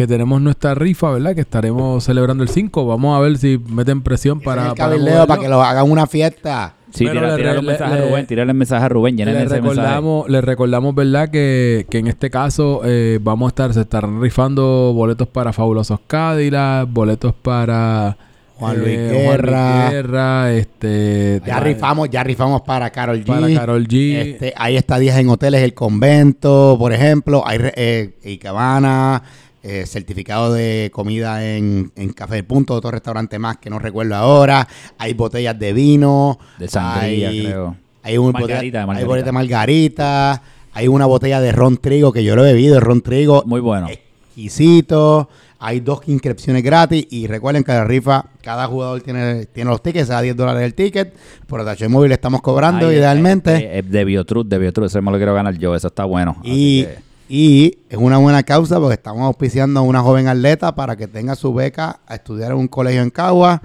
[0.00, 1.34] que tenemos nuestra rifa, ¿verdad?
[1.34, 2.86] Que estaremos celebrando el 5.
[2.86, 4.94] Vamos a ver si meten presión Para, para...
[4.94, 6.74] el cabildeo, para que lo hagan una fiesta.
[6.90, 9.36] Sí, tira, le- le- mensaje le- a Rubén, tírale un mensaje a Rubén, Les ese
[9.38, 9.60] mensaje.
[9.60, 11.28] recordamos, les recordamos, ¿verdad?
[11.28, 16.00] Que, que en este caso eh, vamos a estar, se estarán rifando boletos para Fabulosos
[16.08, 18.16] Cadillac, boletos para
[18.56, 19.90] Juan Luis Juan Guerra.
[19.90, 23.26] Guerra, este, Ya rifamos, ya rifamos para Carol G.
[23.26, 24.16] para Carol G.
[24.16, 27.42] Este, hay estadías en hoteles El Convento, por ejemplo.
[27.46, 29.22] Hay re- eh, y Cabana,
[29.62, 34.14] eh, certificado de comida en, en Café del Punto, otro restaurante más que no recuerdo
[34.14, 34.66] ahora.
[34.98, 36.38] Hay botellas de vino.
[36.58, 37.76] De sangría, hay, creo.
[38.02, 39.06] Hay, un Margarita, botella, de hay margarita.
[39.08, 40.42] botella de margarita.
[40.72, 43.42] Hay una botella de ron trigo que yo lo he bebido, el ron trigo.
[43.46, 43.88] Muy bueno.
[43.88, 45.28] exquisito.
[45.62, 50.08] Hay dos inscripciones gratis y recuerden que la rifa, cada jugador tiene, tiene los tickets,
[50.08, 51.14] a 10 dólares el ticket.
[51.46, 53.56] Por Atache Móvil estamos cobrando idealmente.
[53.56, 56.38] eh, eh, de Biotrut, de Biotrut, ese me lo quiero ganar yo, eso está bueno.
[56.42, 60.74] y, Así que- y es una buena causa porque estamos auspiciando a una joven atleta
[60.74, 63.62] para que tenga su beca a estudiar en un colegio en Cagua.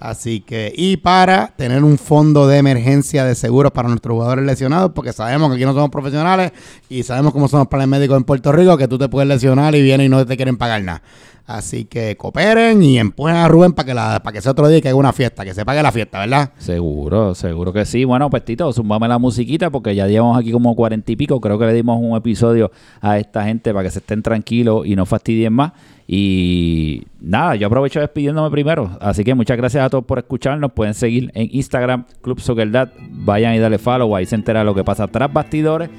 [0.00, 4.90] Así que, y para tener un fondo de emergencia de seguros para nuestros jugadores lesionados,
[4.92, 6.50] porque sabemos que aquí no somos profesionales
[6.88, 9.76] y sabemos cómo son los planes médicos en Puerto Rico, que tú te puedes lesionar
[9.76, 11.00] y vienen y no te quieren pagar nada.
[11.46, 14.80] Así que cooperen y empujen a Rubén para que, la, para que sea otro día
[14.80, 16.52] que haga una fiesta, que se pague la fiesta, ¿verdad?
[16.56, 18.04] Seguro, seguro que sí.
[18.04, 21.42] Bueno, pues Tito, zumbame la musiquita porque ya llevamos aquí como cuarenta y pico.
[21.42, 22.70] Creo que le dimos un episodio
[23.02, 25.72] a esta gente para que se estén tranquilos y no fastidien más.
[26.06, 28.96] Y nada, yo aprovecho despidiéndome primero.
[29.00, 30.72] Así que muchas gracias a todos por escucharnos.
[30.72, 32.88] Pueden seguir en Instagram, Club Soccer Dad.
[33.10, 35.90] Vayan y dale follow, ahí se entera lo que pasa tras bastidores.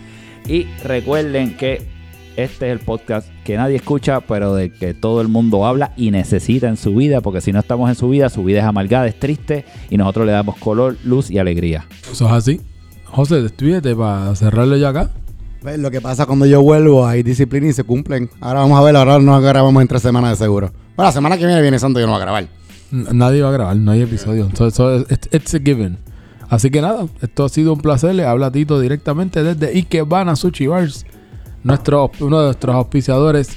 [0.48, 1.95] Y recuerden que
[2.38, 6.12] este es el podcast que nadie escucha, pero de que todo el mundo habla y
[6.12, 9.08] necesita en su vida, porque si no estamos en su vida, su vida es amargada,
[9.08, 11.86] es triste y nosotros le damos color, luz y alegría.
[12.12, 12.62] Eso es así.
[13.06, 15.10] José, despídete para cerrarlo ya acá.
[15.62, 18.30] Pues, lo que pasa cuando yo vuelvo, hay disciplina y se cumplen.
[18.42, 20.72] Ahora vamos a ver, ahora nos grabamos en tres semanas de seguro.
[20.96, 22.48] Bueno, la semana que viene viene Santo yo no voy a grabar.
[22.92, 24.50] N- Nadie va a grabar, no hay episodio.
[24.56, 25.98] So- so it's, it's a given.
[26.50, 28.14] Así que nada, esto ha sido un placer.
[28.14, 31.04] Le habla Tito directamente desde Ikebana Sushi Bars,
[31.66, 33.50] nuestro, uno de nuestros auspiciadores.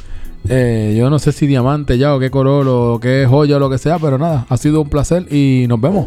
[0.48, 3.70] Eh, yo no sé si diamante ya o qué color o qué joya o lo
[3.70, 6.06] que sea, pero nada, ha sido un placer y nos vemos.